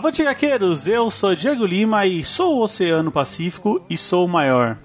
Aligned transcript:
Avante 0.00 0.22
HQueiros, 0.22 0.88
eu 0.88 1.10
sou 1.10 1.34
Diego 1.34 1.66
Lima 1.66 2.06
e 2.06 2.24
sou 2.24 2.56
o 2.56 2.62
Oceano 2.62 3.12
Pacífico 3.12 3.84
e 3.90 3.98
sou 3.98 4.24
o 4.24 4.28
maior. 4.28 4.78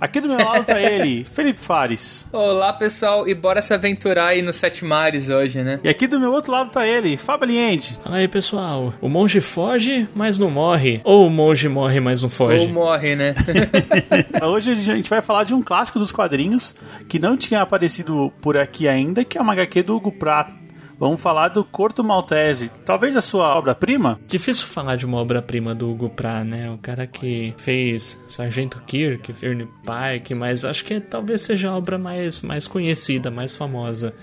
Aqui 0.00 0.18
do 0.18 0.28
meu 0.28 0.38
lado 0.38 0.64
tá 0.64 0.80
ele, 0.80 1.26
Felipe 1.30 1.58
Fares. 1.58 2.26
Olá, 2.32 2.72
pessoal, 2.72 3.28
e 3.28 3.34
bora 3.34 3.60
se 3.60 3.74
aventurar 3.74 4.28
aí 4.28 4.40
nos 4.40 4.56
Sete 4.56 4.82
Mares 4.82 5.28
hoje, 5.28 5.62
né? 5.62 5.78
E 5.84 5.90
aqui 5.90 6.06
do 6.06 6.18
meu 6.18 6.32
outro 6.32 6.52
lado 6.52 6.70
tá 6.70 6.86
ele, 6.86 7.18
Fábio 7.18 7.44
Aliende. 7.44 8.00
Fala 8.02 8.16
aí, 8.16 8.26
pessoal. 8.26 8.94
O 8.98 9.10
monge 9.10 9.42
foge, 9.42 10.08
mas 10.14 10.38
não 10.38 10.50
morre. 10.50 11.02
Ou 11.04 11.26
o 11.26 11.30
monge 11.30 11.68
morre, 11.68 12.00
mas 12.00 12.22
não 12.22 12.30
foge. 12.30 12.64
Ou 12.64 12.72
morre, 12.72 13.14
né? 13.14 13.34
Hoje 14.42 14.70
a 14.70 14.74
gente 14.74 15.10
vai 15.10 15.20
falar 15.20 15.44
de 15.44 15.52
um 15.52 15.62
clássico 15.62 15.98
dos 15.98 16.10
quadrinhos 16.10 16.74
que 17.10 17.18
não 17.18 17.36
tinha 17.36 17.60
aparecido 17.60 18.32
por 18.40 18.56
aqui 18.56 18.88
ainda, 18.88 19.22
que 19.22 19.36
é 19.36 19.40
uma 19.42 19.52
HQ 19.52 19.82
do 19.82 19.96
Hugo 19.96 20.12
Pratt. 20.12 20.61
Vamos 21.02 21.20
falar 21.20 21.48
do 21.48 21.64
Corto 21.64 22.04
Maltese, 22.04 22.70
talvez 22.86 23.16
a 23.16 23.20
sua 23.20 23.58
obra-prima? 23.58 24.20
Difícil 24.28 24.68
falar 24.68 24.94
de 24.94 25.04
uma 25.04 25.18
obra-prima 25.18 25.74
do 25.74 25.90
Hugo 25.90 26.08
Pratt, 26.08 26.46
né? 26.46 26.70
O 26.70 26.78
cara 26.78 27.08
que 27.08 27.52
fez 27.56 28.22
Sargento 28.28 28.80
Kirk, 28.86 29.32
Verne 29.32 29.68
Pike, 29.82 30.32
mas 30.32 30.64
acho 30.64 30.84
que 30.84 31.00
talvez 31.00 31.40
seja 31.40 31.70
a 31.70 31.76
obra 31.76 31.98
mais, 31.98 32.40
mais 32.40 32.68
conhecida, 32.68 33.32
mais 33.32 33.52
famosa. 33.52 34.14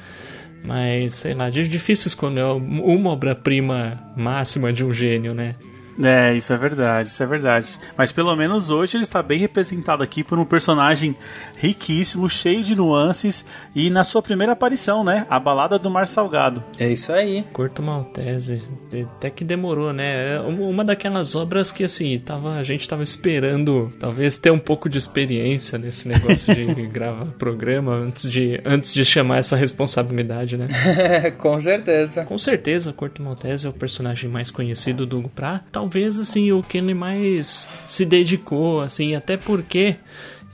Mas, 0.63 1.15
sei 1.15 1.33
lá, 1.33 1.49
difícil 1.49 2.07
escolher 2.07 2.45
uma 2.45 3.09
obra-prima 3.09 4.01
máxima 4.15 4.71
de 4.71 4.85
um 4.85 4.93
gênio, 4.93 5.33
né? 5.33 5.55
É, 6.03 6.33
isso 6.35 6.53
é 6.53 6.57
verdade, 6.57 7.09
isso 7.09 7.21
é 7.21 7.25
verdade. 7.25 7.77
Mas 7.97 8.11
pelo 8.11 8.35
menos 8.35 8.69
hoje 8.69 8.97
ele 8.97 9.03
está 9.03 9.21
bem 9.21 9.39
representado 9.39 10.03
aqui 10.03 10.23
por 10.23 10.39
um 10.39 10.45
personagem 10.45 11.15
riquíssimo, 11.57 12.29
cheio 12.29 12.63
de 12.63 12.75
nuances 12.75 13.45
e 13.75 13.89
na 13.89 14.03
sua 14.03 14.21
primeira 14.21 14.53
aparição, 14.53 15.03
né? 15.03 15.25
A 15.29 15.39
Balada 15.39 15.77
do 15.77 15.89
Mar 15.89 16.07
Salgado. 16.07 16.63
É 16.77 16.89
isso 16.89 17.11
aí. 17.11 17.43
Corto 17.51 17.81
Maltese, 17.81 18.61
até 19.17 19.29
que 19.29 19.43
demorou, 19.43 19.91
né? 19.91 20.35
É 20.35 20.39
uma 20.39 20.83
daquelas 20.83 21.35
obras 21.35 21.71
que 21.71 21.83
assim, 21.83 22.17
tava, 22.19 22.55
a 22.55 22.63
gente 22.63 22.87
tava 22.87 23.03
esperando 23.03 23.91
talvez 23.99 24.37
ter 24.37 24.51
um 24.51 24.59
pouco 24.59 24.89
de 24.89 24.97
experiência 24.97 25.77
nesse 25.77 26.07
negócio 26.07 26.53
de 26.53 26.65
gravar 26.87 27.25
programa 27.37 27.93
antes 27.93 28.29
de, 28.29 28.61
antes 28.65 28.93
de 28.93 29.03
chamar 29.03 29.37
essa 29.37 29.55
responsabilidade, 29.55 30.57
né? 30.57 30.67
Com 31.37 31.59
certeza. 31.59 32.23
Com 32.23 32.37
certeza, 32.37 32.93
Corto 32.93 33.21
Maltese 33.21 33.67
é 33.67 33.69
o 33.69 33.73
personagem 33.73 34.29
mais 34.29 34.49
conhecido 34.49 35.05
do 35.05 35.23
Pratt. 35.29 35.63
Talvez 35.89 36.19
assim 36.19 36.51
o 36.51 36.61
que 36.61 36.77
ele 36.77 36.93
mais 36.93 37.67
se 37.87 38.05
dedicou, 38.05 38.79
assim, 38.79 39.15
até 39.15 39.35
porque 39.35 39.95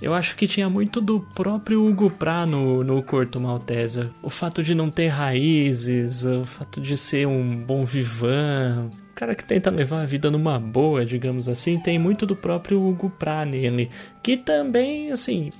eu 0.01 0.13
acho 0.13 0.33
que 0.37 0.47
tinha 0.47 0.69
muito 0.69 1.01
do 1.01 1.19
próprio 1.19 1.85
Hugo 1.85 2.09
Pratt 2.09 2.47
no, 2.47 2.85
no 2.85 3.03
Corto 3.03 3.37
Maltese. 3.37 4.09
O 4.23 4.29
fato 4.29 4.63
de 4.63 4.73
não 4.73 4.89
ter 4.89 5.09
raízes, 5.09 6.23
o 6.23 6.45
fato 6.45 6.79
de 6.79 6.97
ser 6.97 7.27
um 7.27 7.57
bom 7.57 7.83
vivan, 7.83 8.89
cara 9.13 9.35
que 9.35 9.43
tenta 9.43 9.69
levar 9.69 10.03
a 10.03 10.05
vida 10.05 10.31
numa 10.31 10.57
boa, 10.57 11.05
digamos 11.05 11.49
assim, 11.49 11.77
tem 11.77 11.99
muito 11.99 12.25
do 12.25 12.33
próprio 12.33 12.81
Hugo 12.81 13.09
Pratt 13.09 13.45
nele. 13.45 13.89
Que 14.23 14.37
também, 14.37 15.11
assim, 15.11 15.51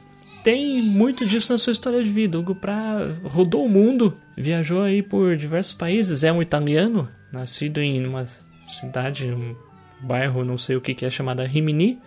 tem 0.41 0.81
muito 0.81 1.25
disso 1.25 1.51
na 1.51 1.57
sua 1.57 1.71
história 1.73 2.01
de 2.01 2.09
vida. 2.09 2.39
Hugo 2.39 2.55
Pratt 2.55 3.17
rodou 3.25 3.65
o 3.65 3.69
mundo, 3.69 4.13
viajou 4.37 4.83
aí 4.83 5.03
por 5.03 5.35
diversos 5.35 5.73
países, 5.73 6.23
é 6.23 6.31
um 6.31 6.41
italiano, 6.41 7.09
nascido 7.29 7.81
em 7.81 8.07
uma 8.07 8.25
cidade, 8.67 9.31
um 9.31 9.64
bairro, 10.01 10.43
não 10.43 10.57
sei 10.57 10.75
o 10.75 10.81
que, 10.81 10.93
que 10.93 11.05
é 11.05 11.09
chamada 11.09 11.45
Rimini. 11.45 11.99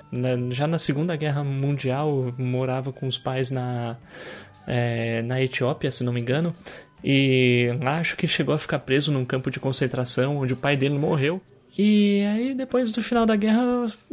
Já 0.51 0.67
na 0.67 0.79
Segunda 0.79 1.17
Guerra 1.17 1.43
Mundial 1.45 2.33
morava 2.39 2.93
com 2.93 3.07
os 3.07 3.19
pais 3.19 3.51
na, 3.51 3.97
é, 4.67 5.23
na 5.23 5.41
Etiópia, 5.43 5.91
se 5.91 6.05
não 6.05 6.13
me 6.13 6.21
engano. 6.21 6.55
E 7.03 7.69
acho 7.83 8.17
que 8.17 8.27
chegou 8.27 8.55
a 8.55 8.59
ficar 8.59 8.81
preso 8.81 9.13
num 9.13 9.25
campo 9.25 9.51
de 9.51 9.61
concentração 9.61 10.39
onde 10.39 10.53
o 10.53 10.57
pai 10.57 10.77
dele 10.77 10.99
morreu. 10.99 11.41
E 11.79 12.25
aí, 12.25 12.55
depois 12.55 12.91
do 12.91 13.01
final 13.01 13.25
da 13.25 13.37
guerra, 13.37 13.63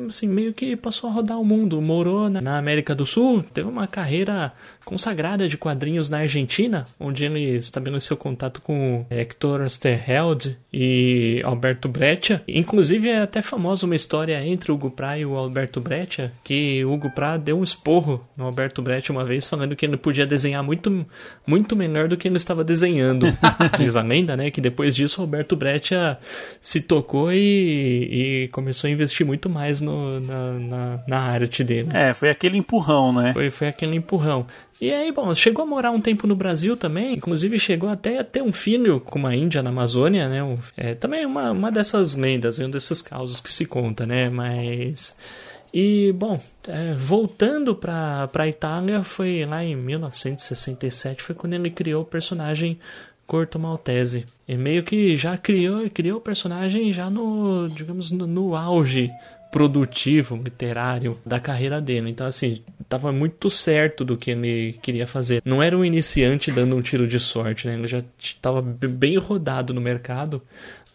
assim, 0.08 0.28
meio 0.28 0.54
que 0.54 0.76
passou 0.76 1.10
a 1.10 1.14
rodar 1.14 1.42
o 1.42 1.44
mundo. 1.44 1.82
Morou 1.82 2.30
na 2.30 2.60
América 2.60 2.94
do 2.94 3.08
Sul, 3.08 3.44
teve 3.54 3.68
uma 3.68 3.88
carreira 3.88 4.54
consagrada 4.86 5.48
de 5.48 5.58
quadrinhos 5.58 6.08
na 6.08 6.20
Argentina, 6.20 6.88
onde 7.00 7.26
ele 7.26 7.56
estabeleceu 7.56 8.16
contato 8.16 8.62
com 8.62 9.04
Hector 9.10 9.62
Oesterheld 9.62 10.56
e 10.72 11.42
Alberto 11.44 11.90
Breccia. 11.90 12.44
Inclusive, 12.48 13.10
é 13.10 13.22
até 13.22 13.42
famosa 13.42 13.88
uma 13.88 13.96
história 13.96 14.46
entre 14.46 14.72
Hugo 14.72 14.92
Pratt 14.92 15.22
e 15.22 15.26
o 15.26 15.36
Alberto 15.36 15.82
Breccia, 15.82 16.32
que 16.44 16.86
Hugo 16.86 17.10
Pratt 17.10 17.42
deu 17.42 17.58
um 17.58 17.64
esporro 17.64 18.24
no 18.38 18.46
Alberto 18.46 18.80
Breccia 18.84 19.12
uma 19.12 19.26
vez, 19.26 19.50
falando 19.50 19.76
que 19.76 19.88
ele 19.88 19.98
podia 19.98 20.28
desenhar 20.28 20.62
muito, 20.62 21.04
muito 21.48 21.76
melhor 21.76 22.08
do 22.08 22.16
que 22.16 22.28
ele 22.28 22.38
estava 22.38 22.64
desenhando. 22.64 23.26
Diz 23.80 23.96
a 23.96 24.04
lenda, 24.04 24.38
né, 24.38 24.52
que 24.52 24.62
depois 24.62 24.96
disso 24.96 25.20
o 25.20 25.24
Alberto 25.24 25.56
Breccia 25.56 26.20
se 26.62 26.80
tocou 26.80 27.34
e 27.34 27.55
e, 27.56 28.48
começou 28.50 28.88
a 28.88 28.92
investir 28.92 29.26
muito 29.26 29.50
mais 29.50 29.82
no, 29.82 30.20
na, 30.20 30.54
na, 30.54 31.04
na, 31.08 31.20
arte 31.20 31.64
dele. 31.64 31.90
É, 31.94 32.14
foi 32.14 32.30
aquele 32.30 32.58
empurrão, 32.58 33.14
né? 33.14 33.34
Foi, 33.34 33.50
foi 33.50 33.68
aquele 33.68 33.96
empurrão. 33.96 34.46
E 34.80 34.92
aí, 34.92 35.12
bom, 35.12 35.34
chegou 35.34 35.64
a 35.64 35.66
morar 35.66 35.92
um 35.92 36.02
tempo 36.02 36.28
no 36.28 36.36
Brasil 36.36 36.76
também, 36.76 37.16
inclusive 37.16 37.58
chegou 37.58 37.90
até 37.90 38.20
a 38.20 38.24
ter 38.24 38.42
um 38.42 38.52
filho 38.52 39.00
com 39.00 39.18
uma 39.18 39.36
índia 39.36 39.64
na 39.64 39.70
Amazônia, 39.70 40.28
né? 40.28 40.44
Um, 40.44 40.58
é, 40.76 40.94
também 40.94 41.26
uma, 41.26 41.52
uma 41.52 41.72
dessas 41.72 42.16
lendas, 42.16 42.60
um 42.60 42.70
desses 42.70 43.02
causos 43.02 43.40
que 43.40 43.54
se 43.54 43.66
conta, 43.66 44.06
né? 44.06 44.30
Mas... 44.30 45.18
E, 45.74 46.14
bom, 46.14 46.40
é, 46.70 46.94
voltando 46.94 47.76
para 47.76 48.30
a 48.34 48.48
Itália, 48.48 49.04
foi 49.04 49.46
lá 49.46 49.62
em 49.62 49.76
1967, 49.76 51.22
foi 51.22 51.36
quando 51.36 51.54
ele 51.54 51.70
criou 51.70 52.04
o 52.04 52.06
personagem 52.06 52.80
Corto 53.28 53.60
Maltese. 53.60 54.26
E 54.48 54.56
meio 54.56 54.84
que 54.84 55.18
já 55.18 55.38
criou, 55.38 55.90
criou 55.90 56.20
o 56.20 56.22
personagem 56.22 56.94
já 56.94 57.10
no, 57.10 57.68
digamos, 57.68 58.12
no, 58.12 58.28
no 58.28 58.56
auge 58.56 59.12
produtivo, 59.52 60.36
literário 60.36 61.18
da 61.26 61.40
carreira 61.40 61.80
dele. 61.80 62.10
Então, 62.10 62.28
assim, 62.28 62.62
tava 62.90 63.12
muito 63.12 63.50
certo 63.50 64.04
do 64.04 64.18
que 64.18 64.32
ele 64.32 64.74
queria 64.82 65.08
fazer. 65.08 65.42
Não 65.46 65.64
era 65.64 65.78
um 65.78 65.86
iniciante 65.86 66.52
dando 66.52 66.76
um 66.76 66.82
tiro 66.82 67.08
de 67.08 67.20
sorte, 67.20 67.66
né? 67.66 67.76
Ele 67.76 67.88
já 67.88 68.04
estava 68.20 68.62
bem 68.62 69.18
rodado 69.18 69.74
no 69.74 69.80
mercado 69.80 70.42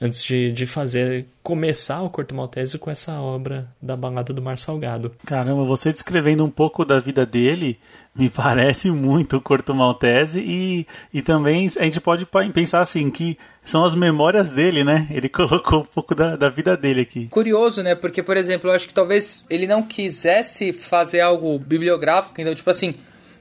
antes 0.00 0.24
de, 0.24 0.50
de 0.50 0.64
fazer, 0.64 1.26
começar 1.42 2.00
o 2.00 2.08
Corto 2.08 2.34
Maltese 2.34 2.78
com 2.78 2.90
essa 2.90 3.20
obra 3.20 3.68
da 3.82 3.94
Balada 3.94 4.32
do 4.32 4.40
Mar 4.40 4.56
Salgado. 4.56 5.14
Caramba, 5.26 5.64
você 5.64 5.92
descrevendo 5.92 6.42
um 6.42 6.50
pouco 6.50 6.86
da 6.86 6.98
vida 6.98 7.26
dele, 7.26 7.78
me 8.16 8.30
parece 8.30 8.90
muito 8.90 9.36
o 9.36 9.40
Corto 9.40 9.74
Maltese 9.74 10.40
e, 10.40 10.86
e 11.12 11.20
também 11.20 11.70
a 11.78 11.84
gente 11.84 12.00
pode 12.00 12.26
pensar 12.54 12.80
assim, 12.80 13.10
que 13.10 13.36
são 13.62 13.84
as 13.84 13.94
memórias 13.94 14.50
dele, 14.50 14.82
né? 14.82 15.06
Ele 15.10 15.28
colocou 15.30 15.80
um 15.80 15.84
pouco 15.84 16.14
da, 16.14 16.34
da 16.34 16.48
vida 16.48 16.76
dele 16.76 17.02
aqui. 17.02 17.26
Curioso, 17.28 17.82
né? 17.82 17.94
Porque, 17.94 18.22
por 18.22 18.38
exemplo, 18.38 18.70
eu 18.70 18.74
acho 18.74 18.88
que 18.88 18.94
talvez 18.94 19.44
ele 19.50 19.66
não 19.66 19.82
quisesse 19.82 20.72
fazer 20.72 21.20
algo 21.20 21.58
bibliográfico, 21.58 22.40
então, 22.40 22.54
tipo 22.54 22.70
assim, 22.70 22.94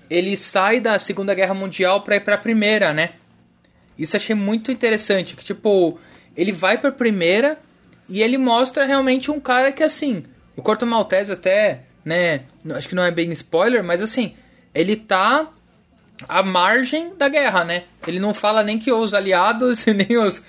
ele 0.10 0.36
sai 0.36 0.81
da 0.81 1.00
Segunda 1.00 1.33
Guerra 1.33 1.54
Mundial 1.54 2.01
para 2.01 2.18
ir 2.18 2.22
para 2.22 2.36
a 2.36 2.38
Primeira, 2.39 2.94
né? 2.94 3.12
Isso 3.98 4.18
achei 4.18 4.36
muito 4.36 4.72
interessante, 4.72 5.36
que 5.36 5.44
tipo, 5.44 6.00
ele 6.39 6.53
vai 6.53 6.77
pra 6.77 6.89
primeira 6.89 7.59
e 8.07 8.24
ele 8.24 8.38
mostra 8.38 8.86
realmente 8.86 9.30
um 9.30 9.41
cara 9.41 9.74
que, 9.74 9.83
assim, 9.83 10.24
o 10.56 10.62
Corto 10.62 10.86
Maltese 10.86 11.33
até, 11.33 11.81
né, 12.03 12.44
acho 12.71 12.88
que 12.88 12.95
não 12.95 13.03
é 13.03 13.12
bem 13.12 13.30
spoiler, 13.33 13.83
mas 13.83 14.01
assim, 14.01 14.33
ele 14.74 14.95
tá 14.95 15.50
à 16.27 16.41
margem 16.41 17.13
da 17.18 17.27
guerra, 17.27 17.65
né? 17.65 17.83
Ele 18.07 18.21
não 18.21 18.33
fala 18.33 18.63
nem 18.63 18.80
que 18.80 18.91
os 18.91 19.13
aliados 19.13 19.86
e 19.88 19.94
nem 19.94 20.18
os 20.18 20.39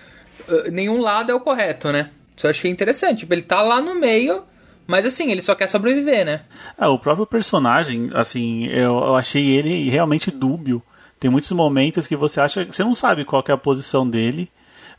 uh, 0.48 0.70
nenhum 0.70 1.00
lado 1.00 1.32
é 1.32 1.34
o 1.34 1.40
correto, 1.40 1.90
né? 1.90 2.10
Isso 2.36 2.46
eu 2.46 2.50
achei 2.50 2.70
interessante. 2.70 3.20
Tipo, 3.20 3.34
ele 3.34 3.42
tá 3.42 3.60
lá 3.60 3.80
no 3.80 3.96
meio, 3.96 4.44
mas 4.86 5.04
assim, 5.04 5.30
ele 5.30 5.42
só 5.42 5.56
quer 5.56 5.68
sobreviver, 5.68 6.24
né? 6.24 6.42
É, 6.78 6.86
o 6.86 6.98
próprio 6.98 7.26
personagem, 7.26 8.10
assim, 8.14 8.66
eu, 8.66 8.96
eu 8.96 9.16
achei 9.16 9.50
ele 9.50 9.90
realmente 9.90 10.30
dúbio. 10.30 10.82
Tem 11.18 11.30
muitos 11.30 11.50
momentos 11.50 12.06
que 12.06 12.16
você 12.16 12.40
acha, 12.40 12.64
você 12.64 12.82
não 12.82 12.94
sabe 12.94 13.24
qual 13.24 13.44
é 13.46 13.52
a 13.52 13.56
posição 13.58 14.08
dele 14.08 14.50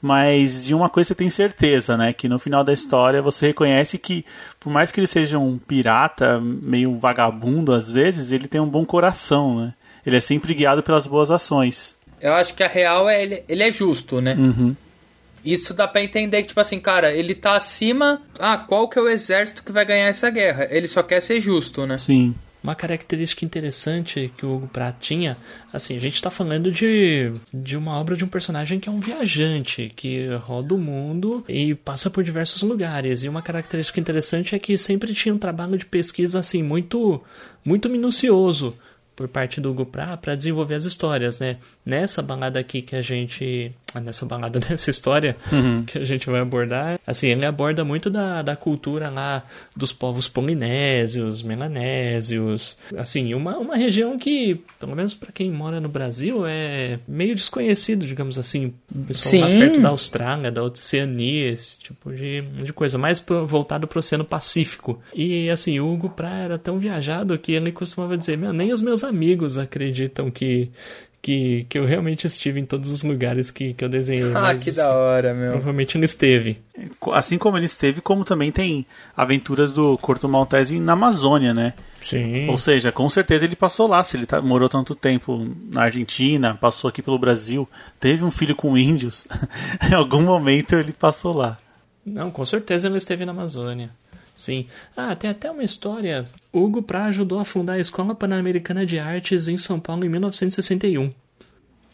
mas 0.01 0.65
de 0.65 0.73
uma 0.73 0.89
coisa 0.89 1.09
você 1.09 1.15
tem 1.15 1.29
certeza, 1.29 1.95
né? 1.95 2.11
Que 2.11 2.27
no 2.27 2.39
final 2.39 2.63
da 2.63 2.73
história 2.73 3.21
você 3.21 3.47
reconhece 3.47 3.97
que, 3.97 4.25
por 4.59 4.71
mais 4.71 4.91
que 4.91 4.99
ele 4.99 5.07
seja 5.07 5.37
um 5.37 5.57
pirata, 5.57 6.39
meio 6.41 6.97
vagabundo 6.97 7.73
às 7.73 7.91
vezes, 7.91 8.31
ele 8.31 8.47
tem 8.47 8.59
um 8.59 8.67
bom 8.67 8.85
coração, 8.85 9.59
né? 9.59 9.73
Ele 10.05 10.17
é 10.17 10.19
sempre 10.19 10.53
guiado 10.53 10.81
pelas 10.81 11.05
boas 11.05 11.29
ações. 11.29 11.95
Eu 12.19 12.33
acho 12.33 12.53
que 12.53 12.63
a 12.63 12.67
real 12.67 13.07
é 13.07 13.21
ele, 13.21 13.43
ele 13.47 13.63
é 13.63 13.71
justo, 13.71 14.19
né? 14.19 14.33
Uhum. 14.33 14.75
Isso 15.43 15.73
dá 15.73 15.87
pra 15.87 16.03
entender 16.03 16.41
que, 16.41 16.49
tipo 16.49 16.59
assim, 16.59 16.79
cara, 16.79 17.11
ele 17.13 17.33
tá 17.33 17.55
acima. 17.55 18.21
Ah, 18.39 18.57
qual 18.57 18.87
que 18.87 18.99
é 18.99 19.01
o 19.01 19.09
exército 19.09 19.63
que 19.63 19.71
vai 19.71 19.83
ganhar 19.83 20.07
essa 20.07 20.29
guerra? 20.29 20.67
Ele 20.69 20.87
só 20.87 21.01
quer 21.01 21.19
ser 21.21 21.39
justo, 21.39 21.85
né? 21.87 21.97
Sim. 21.97 22.35
Uma 22.63 22.75
característica 22.75 23.43
interessante 23.43 24.31
que 24.37 24.45
o 24.45 24.55
Hugo 24.55 24.67
Pratt 24.67 24.95
tinha, 24.99 25.35
assim, 25.73 25.95
a 25.95 25.99
gente 25.99 26.13
está 26.15 26.29
falando 26.29 26.71
de, 26.71 27.33
de 27.51 27.75
uma 27.75 27.99
obra 27.99 28.15
de 28.15 28.23
um 28.23 28.27
personagem 28.27 28.79
que 28.79 28.87
é 28.87 28.91
um 28.91 28.99
viajante, 28.99 29.91
que 29.95 30.27
roda 30.35 30.75
o 30.75 30.77
mundo 30.77 31.43
e 31.49 31.73
passa 31.73 32.09
por 32.09 32.23
diversos 32.23 32.61
lugares. 32.61 33.23
E 33.23 33.29
uma 33.29 33.41
característica 33.41 33.99
interessante 33.99 34.53
é 34.53 34.59
que 34.59 34.77
sempre 34.77 35.13
tinha 35.15 35.33
um 35.33 35.39
trabalho 35.39 35.75
de 35.75 35.85
pesquisa, 35.87 36.39
assim, 36.39 36.61
muito, 36.61 37.23
muito 37.65 37.89
minucioso 37.89 38.77
por 39.15 39.27
parte 39.27 39.59
do 39.59 39.71
Hugo 39.71 39.85
Pratt 39.85 40.19
para 40.19 40.35
desenvolver 40.35 40.75
as 40.75 40.85
histórias, 40.85 41.39
né? 41.39 41.57
Nessa 41.85 42.21
balada 42.21 42.59
aqui 42.59 42.81
que 42.81 42.95
a 42.95 43.01
gente 43.01 43.71
nessa 43.99 44.25
balada, 44.25 44.59
nessa 44.69 44.89
história 44.91 45.35
Uhum. 45.51 45.83
que 45.83 45.97
a 45.97 46.05
gente 46.05 46.29
vai 46.29 46.39
abordar, 46.39 46.99
assim, 47.05 47.27
ele 47.27 47.45
aborda 47.45 47.83
muito 47.83 48.09
da, 48.09 48.41
da 48.41 48.55
cultura 48.55 49.09
lá 49.09 49.43
dos 49.75 49.91
povos 49.91 50.29
polinésios, 50.29 51.41
melanésios, 51.41 52.77
assim, 52.97 53.33
uma, 53.33 53.57
uma 53.57 53.75
região 53.75 54.17
que, 54.17 54.61
pelo 54.79 54.95
menos 54.95 55.13
para 55.13 55.31
quem 55.31 55.51
mora 55.51 55.79
no 55.81 55.89
Brasil, 55.89 56.45
é 56.45 56.99
meio 57.07 57.35
desconhecido, 57.35 58.05
digamos 58.05 58.37
assim, 58.37 58.73
pessoal 59.07 59.41
lá 59.43 59.47
Sim. 59.49 59.59
perto 59.59 59.81
da 59.81 59.89
Austrália, 59.89 60.51
da 60.51 60.63
Oceania, 60.63 61.49
esse 61.51 61.79
tipo 61.79 62.11
de, 62.13 62.41
de 62.41 62.71
coisa, 62.73 62.97
mais 62.97 63.19
pro, 63.19 63.45
voltado 63.45 63.87
pro 63.87 63.99
Oceano 63.99 64.23
Pacífico. 64.23 65.01
E, 65.13 65.49
assim, 65.49 65.79
o 65.79 65.91
Hugo 65.91 66.09
Pratt 66.09 66.45
era 66.45 66.57
tão 66.57 66.77
viajado 66.77 67.37
que 67.37 67.51
ele 67.51 67.71
costumava 67.71 68.17
dizer, 68.17 68.37
meu, 68.37 68.53
nem 68.53 68.71
os 68.71 68.81
meus 68.81 69.03
amigos 69.03 69.57
acreditam 69.57 70.29
que 70.29 70.69
que, 71.21 71.65
que 71.69 71.77
eu 71.77 71.85
realmente 71.85 72.25
estive 72.25 72.59
em 72.59 72.65
todos 72.65 72.89
os 72.89 73.03
lugares 73.03 73.51
que, 73.51 73.73
que 73.73 73.83
eu 73.85 73.89
desenhei. 73.89 74.31
Ah, 74.33 74.41
mas, 74.41 74.63
que 74.63 74.71
da 74.71 74.91
hora, 74.93 75.33
meu. 75.33 75.51
Provavelmente 75.51 75.97
não 75.97 76.03
esteve. 76.03 76.59
Assim 77.13 77.37
como 77.37 77.57
ele 77.57 77.65
esteve, 77.65 78.01
como 78.01 78.25
também 78.25 78.51
tem 78.51 78.85
aventuras 79.15 79.71
do 79.71 79.97
Corto 79.99 80.27
Maltese 80.27 80.79
na 80.79 80.93
Amazônia, 80.93 81.53
né? 81.53 81.73
Sim. 82.01 82.49
Ou 82.49 82.57
seja, 82.57 82.91
com 82.91 83.07
certeza 83.07 83.45
ele 83.45 83.55
passou 83.55 83.87
lá. 83.87 84.03
Se 84.03 84.17
ele 84.17 84.25
tá- 84.25 84.41
morou 84.41 84.67
tanto 84.67 84.95
tempo 84.95 85.47
na 85.71 85.83
Argentina, 85.83 86.55
passou 86.55 86.89
aqui 86.89 87.01
pelo 87.01 87.19
Brasil, 87.19 87.69
teve 87.99 88.23
um 88.23 88.31
filho 88.31 88.55
com 88.55 88.75
índios, 88.75 89.27
em 89.91 89.93
algum 89.93 90.21
momento 90.21 90.73
ele 90.75 90.91
passou 90.91 91.33
lá. 91.33 91.59
Não, 92.03 92.31
com 92.31 92.43
certeza 92.45 92.87
ele 92.87 92.97
esteve 92.97 93.25
na 93.25 93.31
Amazônia. 93.31 93.91
Sim. 94.41 94.65
Ah, 94.97 95.15
tem 95.15 95.29
até 95.29 95.51
uma 95.51 95.63
história. 95.63 96.25
Hugo 96.51 96.81
Pra 96.81 97.05
ajudou 97.05 97.39
a 97.39 97.45
fundar 97.45 97.73
a 97.73 97.79
Escola 97.79 98.15
Pan-Americana 98.15 98.83
de 98.83 98.97
Artes 98.97 99.47
em 99.47 99.55
São 99.55 99.79
Paulo 99.79 100.03
em 100.03 100.09
1961. 100.09 101.11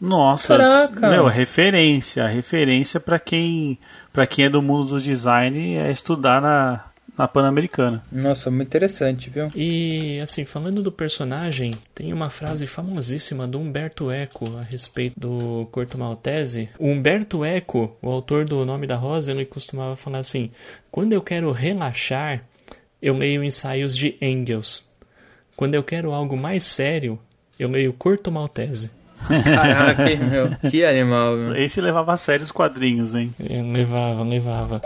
Nossa, 0.00 0.56
Caraca! 0.56 1.10
meu, 1.10 1.26
referência, 1.26 2.26
referência 2.26 2.98
para 2.98 3.18
quem, 3.18 3.78
para 4.12 4.26
quem 4.26 4.46
é 4.46 4.48
do 4.48 4.62
mundo 4.62 4.88
do 4.88 5.00
design 5.00 5.76
é 5.76 5.90
estudar 5.90 6.40
na, 6.40 6.84
na 7.18 7.26
Pan-Americana. 7.26 8.02
Nossa, 8.12 8.48
muito 8.48 8.68
interessante, 8.68 9.28
viu? 9.28 9.50
E, 9.54 10.20
assim, 10.20 10.44
falando 10.44 10.80
do 10.80 10.92
personagem, 10.92 11.72
tem 11.92 12.12
uma 12.12 12.30
frase 12.30 12.64
famosíssima 12.66 13.48
do 13.48 13.58
Humberto 13.58 14.08
Eco 14.10 14.56
a 14.56 14.62
respeito 14.62 15.18
do 15.18 15.66
Corto 15.72 15.98
Maltese. 15.98 16.68
O 16.78 16.86
Humberto 16.86 17.44
Eco, 17.44 17.96
o 18.00 18.08
autor 18.08 18.44
do 18.44 18.64
Nome 18.64 18.86
da 18.86 18.94
Rosa, 18.94 19.32
ele 19.32 19.44
costumava 19.44 19.96
falar 19.96 20.18
assim: 20.18 20.52
quando 20.92 21.12
eu 21.12 21.20
quero 21.20 21.50
relaxar, 21.50 22.44
eu 23.02 23.16
leio 23.16 23.42
ensaios 23.42 23.96
de 23.96 24.16
Engels. 24.22 24.86
Quando 25.56 25.74
eu 25.74 25.82
quero 25.82 26.12
algo 26.12 26.36
mais 26.36 26.62
sério, 26.62 27.18
eu 27.58 27.68
leio 27.68 27.92
Corto 27.92 28.30
Maltese. 28.30 28.92
Caraca, 29.42 30.04
meu. 30.04 30.70
Que 30.70 30.84
animal, 30.84 31.36
meu. 31.36 31.56
Esse 31.56 31.80
levava 31.80 32.12
a 32.12 32.16
sério 32.16 32.44
os 32.44 32.52
quadrinhos, 32.52 33.16
hein? 33.16 33.34
Eu 33.40 33.66
levava, 33.66 34.22
levava. 34.22 34.80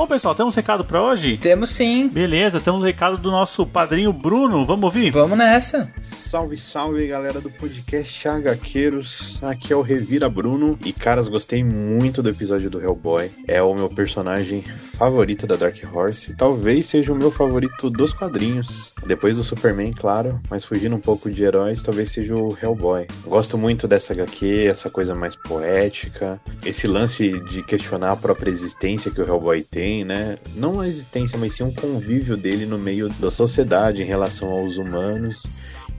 Bom, 0.00 0.06
pessoal, 0.06 0.34
temos 0.34 0.54
um 0.54 0.56
recado 0.56 0.82
para 0.82 1.04
hoje? 1.04 1.36
Temos 1.36 1.68
sim. 1.68 2.08
Beleza, 2.08 2.58
temos 2.58 2.82
um 2.82 2.86
recado 2.86 3.18
do 3.18 3.30
nosso 3.30 3.66
padrinho 3.66 4.14
Bruno. 4.14 4.64
Vamos 4.64 4.84
ouvir? 4.84 5.10
Vamos 5.10 5.36
nessa. 5.36 5.92
Salve, 6.02 6.56
salve 6.56 7.06
galera 7.06 7.38
do 7.38 7.50
podcast 7.50 8.26
HQueiros. 8.26 9.38
Aqui 9.42 9.74
é 9.74 9.76
o 9.76 9.82
Revira 9.82 10.30
Bruno. 10.30 10.78
E 10.86 10.90
caras, 10.90 11.28
gostei 11.28 11.62
muito 11.62 12.22
do 12.22 12.30
episódio 12.30 12.70
do 12.70 12.80
Hellboy. 12.80 13.30
É 13.46 13.60
o 13.60 13.74
meu 13.74 13.90
personagem 13.90 14.62
favorito 14.62 15.46
da 15.46 15.54
Dark 15.54 15.76
Horse. 15.92 16.34
Talvez 16.34 16.86
seja 16.86 17.12
o 17.12 17.16
meu 17.16 17.30
favorito 17.30 17.90
dos 17.90 18.14
quadrinhos. 18.14 18.94
Depois 19.06 19.36
do 19.36 19.44
Superman, 19.44 19.92
claro. 19.92 20.40
Mas 20.48 20.64
fugindo 20.64 20.96
um 20.96 21.00
pouco 21.00 21.30
de 21.30 21.42
heróis, 21.42 21.82
talvez 21.82 22.10
seja 22.10 22.34
o 22.34 22.56
Hellboy. 22.62 23.06
Gosto 23.26 23.58
muito 23.58 23.86
dessa 23.86 24.14
HQ, 24.14 24.66
essa 24.66 24.88
coisa 24.88 25.14
mais 25.14 25.36
poética. 25.36 26.40
Esse 26.64 26.86
lance 26.86 27.38
de 27.50 27.62
questionar 27.62 28.12
a 28.12 28.16
própria 28.16 28.50
existência 28.50 29.10
que 29.10 29.20
o 29.20 29.26
Hellboy 29.26 29.62
tem, 29.62 29.89
né? 30.04 30.38
Não 30.54 30.80
a 30.80 30.88
existência, 30.88 31.38
mas 31.38 31.54
sim 31.54 31.62
um 31.62 31.74
convívio 31.74 32.36
dele 32.36 32.66
no 32.66 32.78
meio 32.78 33.08
da 33.08 33.30
sociedade 33.30 34.02
em 34.02 34.06
relação 34.06 34.50
aos 34.50 34.76
humanos 34.76 35.42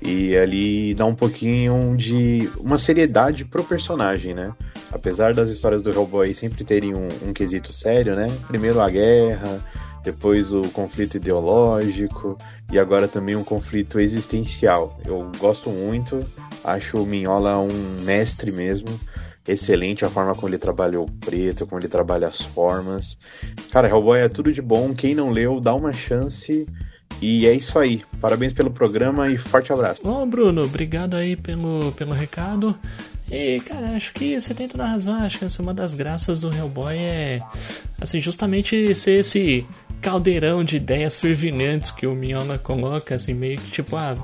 e 0.02 0.36
ali 0.36 0.96
dá 0.96 1.06
um 1.06 1.14
pouquinho 1.14 1.96
de 1.96 2.50
uma 2.58 2.80
seriedade 2.80 3.46
pro 3.46 3.64
personagem, 3.64 4.34
né? 4.34 4.54
Apesar 4.92 5.34
das 5.34 5.50
histórias 5.52 5.84
do 5.84 5.92
Hellboy 5.92 6.34
sempre 6.34 6.64
terem 6.64 6.94
um, 6.94 7.08
um 7.28 7.34
quesito 7.34 7.72
sério, 7.72 8.16
né? 8.16 8.26
Primeiro 8.48 8.82
a 8.82 8.90
guerra, 8.90 9.62
depois 10.04 10.52
o 10.52 10.62
conflito 10.70 11.18
ideológico 11.18 12.38
e 12.72 12.80
agora 12.80 13.08
também 13.08 13.36
um 13.36 13.44
conflito 13.44 14.00
existencial. 14.00 15.00
Eu 15.06 15.30
gosto 15.38 15.70
muito, 15.70 16.20
acho 16.64 16.98
o 16.98 17.06
Minhola 17.06 17.60
um 17.60 18.02
mestre 18.02 18.52
mesmo. 18.52 18.88
Excelente 19.48 20.06
a 20.06 20.10
forma 20.10 20.36
como 20.36 20.50
ele 20.50 20.58
trabalha 20.58 21.00
o 21.00 21.06
preto, 21.06 21.66
como 21.66 21.82
ele 21.82 21.88
trabalha 21.88 22.28
as 22.28 22.42
formas. 22.42 23.18
Cara, 23.72 23.88
Hellboy 23.88 24.20
é 24.20 24.30
tudo 24.30 24.52
de 24.52 24.62
bom. 24.62 24.94
Quem 24.94 25.16
não 25.16 25.32
leu, 25.32 25.60
dá 25.60 25.74
uma 25.74 25.92
chance. 25.92 26.68
E 27.22 27.48
é 27.48 27.54
isso 27.54 27.78
aí. 27.78 28.04
Parabéns 28.20 28.54
pelo 28.54 28.72
programa 28.72 29.30
e 29.30 29.38
forte 29.38 29.74
abraço. 29.74 30.02
Bom, 30.04 30.28
Bruno, 30.28 30.64
obrigado 30.64 31.16
aí 31.16 31.36
pelo, 31.36 31.92
pelo 31.94 32.14
recado. 32.14 32.78
E, 33.32 33.60
cara, 33.62 33.96
acho 33.96 34.14
que 34.14 34.40
você 34.40 34.54
tem 34.54 34.68
toda 34.68 34.84
a 34.84 34.88
razão. 34.88 35.16
Acho 35.16 35.40
que 35.40 35.46
essa 35.46 35.62
é 35.62 35.64
uma 35.64 35.74
das 35.74 35.94
graças 35.94 36.42
do 36.42 36.54
Hellboy 36.54 36.98
é, 36.98 37.42
assim, 38.00 38.22
justamente 38.22 38.94
ser 38.94 39.20
esse 39.20 39.66
caldeirão 40.02 40.64
de 40.64 40.78
ideias 40.78 41.20
fervilhantes 41.20 41.92
que 41.92 42.08
o 42.08 42.16
Minhola 42.16 42.58
coloca, 42.58 43.16
assim, 43.16 43.34
meio 43.34 43.58
que 43.60 43.72
tipo, 43.72 43.96
ah, 43.96 44.16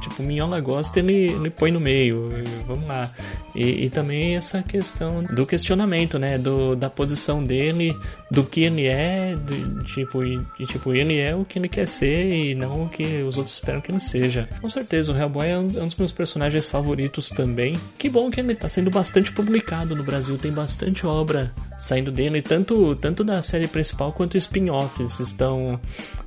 tipo, 0.00 0.22
o 0.22 0.26
Minhola 0.26 0.60
gosta, 0.60 0.98
ele, 0.98 1.30
ele 1.30 1.50
põe 1.50 1.70
no 1.70 1.78
meio, 1.78 2.30
vamos 2.66 2.86
lá. 2.86 3.10
E, 3.54 3.84
e 3.84 3.90
também 3.90 4.36
essa 4.36 4.62
questão 4.62 5.22
do 5.22 5.46
questionamento, 5.46 6.18
né, 6.18 6.38
do, 6.38 6.74
da 6.74 6.88
posição 6.88 7.44
dele, 7.44 7.96
do 8.30 8.44
que 8.44 8.62
ele 8.62 8.86
é, 8.86 9.36
de, 9.36 9.84
tipo, 9.84 10.24
e, 10.24 10.40
e, 10.58 10.66
tipo, 10.66 10.94
ele 10.94 11.18
é 11.18 11.34
o 11.34 11.44
que 11.44 11.58
ele 11.58 11.68
quer 11.68 11.86
ser 11.86 12.32
e 12.32 12.54
não 12.54 12.84
o 12.84 12.88
que 12.88 13.22
os 13.22 13.36
outros 13.36 13.54
esperam 13.54 13.80
que 13.80 13.90
ele 13.90 14.00
seja. 14.00 14.48
Com 14.60 14.68
certeza, 14.68 15.12
o 15.12 15.16
Hellboy 15.16 15.48
é 15.48 15.58
um, 15.58 15.66
é 15.76 15.82
um 15.82 15.86
dos 15.86 15.96
meus 15.96 16.12
personagens 16.12 16.68
favoritos 16.68 17.28
também. 17.28 17.74
Que 17.98 18.08
bom 18.08 18.30
que 18.30 18.40
ele 18.40 18.54
tá 18.54 18.68
sendo 18.68 18.90
bastante 18.90 19.32
publicado 19.32 19.94
no 19.94 20.02
Brasil, 20.02 20.36
tem 20.38 20.52
bastante 20.52 21.06
obra 21.06 21.52
saindo 21.78 22.10
dele, 22.10 22.40
tanto, 22.40 22.96
tanto 22.96 23.22
da 23.22 23.42
série 23.42 23.68
principal 23.68 24.12
quanto 24.12 24.36
spin-offs 24.36 25.25
estão 25.26 25.80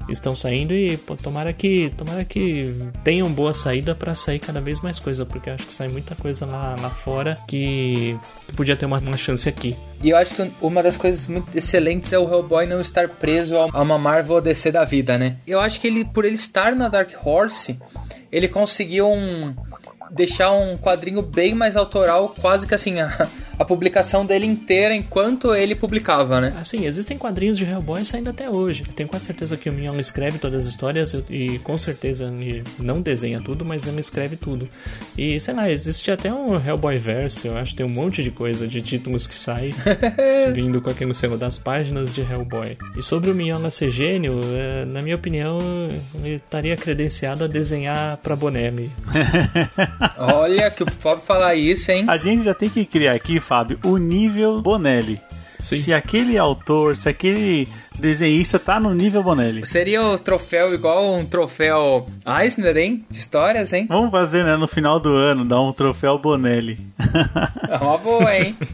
estão 0.10 0.36
saindo 0.36 0.74
e 0.74 0.98
pô, 0.98 1.16
tomara 1.16 1.54
que 1.54 1.92
tomara 1.96 2.26
que 2.26 2.76
tenham 3.04 3.32
boa 3.32 3.54
saída 3.54 3.94
para 3.94 4.16
sair 4.16 4.40
cada 4.40 4.60
vez 4.60 4.82
mais 4.82 5.00
coisa, 5.00 5.26
porque 5.26 5.50
acho 5.50 5.68
que 5.68 5.74
sai 5.74 5.88
muita 5.88 6.16
coisa 6.16 6.46
lá, 6.46 6.76
lá 6.80 6.90
fora 6.90 7.38
que 7.48 8.18
podia 8.56 8.76
ter 8.76 8.86
uma, 8.86 9.00
uma 9.00 9.18
chance 9.18 9.48
aqui. 9.48 9.76
E 10.02 10.10
eu 10.10 10.18
acho 10.18 10.34
que 10.34 10.52
uma 10.62 10.82
das 10.82 10.98
coisas 10.98 11.28
muito 11.28 11.56
excelentes 11.56 12.12
é 12.14 12.18
o 12.18 12.24
Hellboy 12.24 12.66
não 12.66 12.82
estar 12.82 13.08
preso 13.10 13.56
a 13.58 13.82
uma 13.82 13.98
Marvel 13.98 14.36
ou 14.36 14.42
DC 14.42 14.72
da 14.72 14.84
vida, 14.84 15.18
né? 15.18 15.36
Eu 15.46 15.60
acho 15.60 15.80
que 15.80 15.88
ele, 15.88 16.06
por 16.06 16.26
ele 16.26 16.36
estar 16.36 16.76
na 16.76 16.88
Dark 16.88 17.12
Horse, 17.24 17.78
ele 18.32 18.48
conseguiu 18.48 19.08
um, 19.08 19.54
deixar 20.10 20.52
um 20.52 20.78
quadrinho 20.78 21.22
bem 21.22 21.54
mais 21.54 21.76
autoral, 21.76 22.34
quase 22.40 22.66
que 22.66 22.74
assim, 22.74 22.96
a 23.60 23.66
publicação 23.66 24.26
dele 24.26 24.46
inteira 24.46 24.96
enquanto 24.96 25.54
ele 25.54 25.76
publicava, 25.76 26.40
né? 26.40 26.56
Assim, 26.58 26.86
existem 26.86 27.18
quadrinhos 27.18 27.58
de 27.58 27.66
Hellboy 27.66 28.06
saindo 28.06 28.30
até 28.30 28.50
hoje. 28.50 28.84
Eu 28.88 28.94
tenho 28.94 29.10
quase 29.10 29.26
certeza 29.26 29.58
que 29.58 29.70
o 29.70 29.74
Mignon 29.74 30.00
escreve 30.00 30.40
todas 30.40 30.66
as 30.66 30.72
histórias 30.72 31.14
e 31.30 31.60
com 31.60 31.78
certeza 31.78 32.34
ele 32.34 32.64
não 32.80 33.02
desenha 33.02 33.42
tudo, 33.42 33.66
mas 33.66 33.86
ele 33.86 34.00
escreve 34.00 34.38
tudo. 34.38 34.70
E 35.18 35.38
sei 35.42 35.54
lá, 35.54 35.70
existe 35.70 36.10
até 36.10 36.32
um 36.32 36.56
Hellboy 36.56 36.98
Verse, 36.98 37.46
eu 37.46 37.58
acho, 37.58 37.76
tem 37.76 37.86
um 37.86 37.90
monte 37.90 38.24
de 38.24 38.32
coisa, 38.32 38.66
de 38.66 38.82
títulos 38.82 39.28
que 39.28 39.36
sai 39.36 39.72
vindo 40.56 40.82
com 40.82 40.90
aquele 40.90 41.14
selo 41.14 41.38
das 41.38 41.58
páginas 41.58 42.14
de 42.14 42.22
Hellboy. 42.22 42.78
E 42.98 43.02
sobre 43.02 43.30
o 43.30 43.36
Mignon 43.36 43.70
ser 43.70 43.92
gênio, 43.92 44.40
é, 44.54 44.86
na 44.86 45.02
minha 45.02 45.18
opinião, 45.18 45.58
ele 46.24 46.36
estaria 46.36 46.78
credenciado 46.78 47.44
a 47.44 47.48
desenhar 47.48 48.18
pra 48.18 48.38
Bonelli. 48.38 48.90
Olha 50.18 50.72
que 50.72 50.84
o 50.84 50.90
Fábio 50.90 51.24
falar 51.26 51.56
isso, 51.56 51.92
hein? 51.92 52.06
A 52.08 52.16
gente 52.16 52.44
já 52.44 52.54
tem 52.54 52.70
que 52.70 52.86
criar 52.86 53.14
aqui, 53.14 53.40
Fábio, 53.50 53.80
o 53.84 53.98
nível 53.98 54.62
Bonelli. 54.62 55.20
Sim. 55.60 55.80
se 55.80 55.92
aquele 55.92 56.38
autor, 56.38 56.96
se 56.96 57.10
aquele 57.10 57.68
desenhista 57.98 58.60
tá 58.60 58.80
no 58.80 58.94
nível 58.94 59.24
Bonelli. 59.24 59.66
Seria 59.66 60.04
o 60.04 60.20
troféu 60.20 60.72
igual 60.72 61.16
um 61.16 61.26
troféu 61.26 62.08
Eisner, 62.26 62.78
hein? 62.78 63.04
De 63.10 63.18
histórias, 63.18 63.74
hein? 63.74 63.88
Vamos 63.90 64.12
fazer, 64.12 64.46
né, 64.46 64.56
no 64.56 64.68
final 64.68 65.00
do 65.00 65.10
ano, 65.10 65.44
dar 65.44 65.60
um 65.60 65.74
troféu 65.74 66.20
Bonelli. 66.20 66.80
É 67.68 67.78
uma 67.78 67.98
boa, 67.98 68.38
hein? 68.38 68.56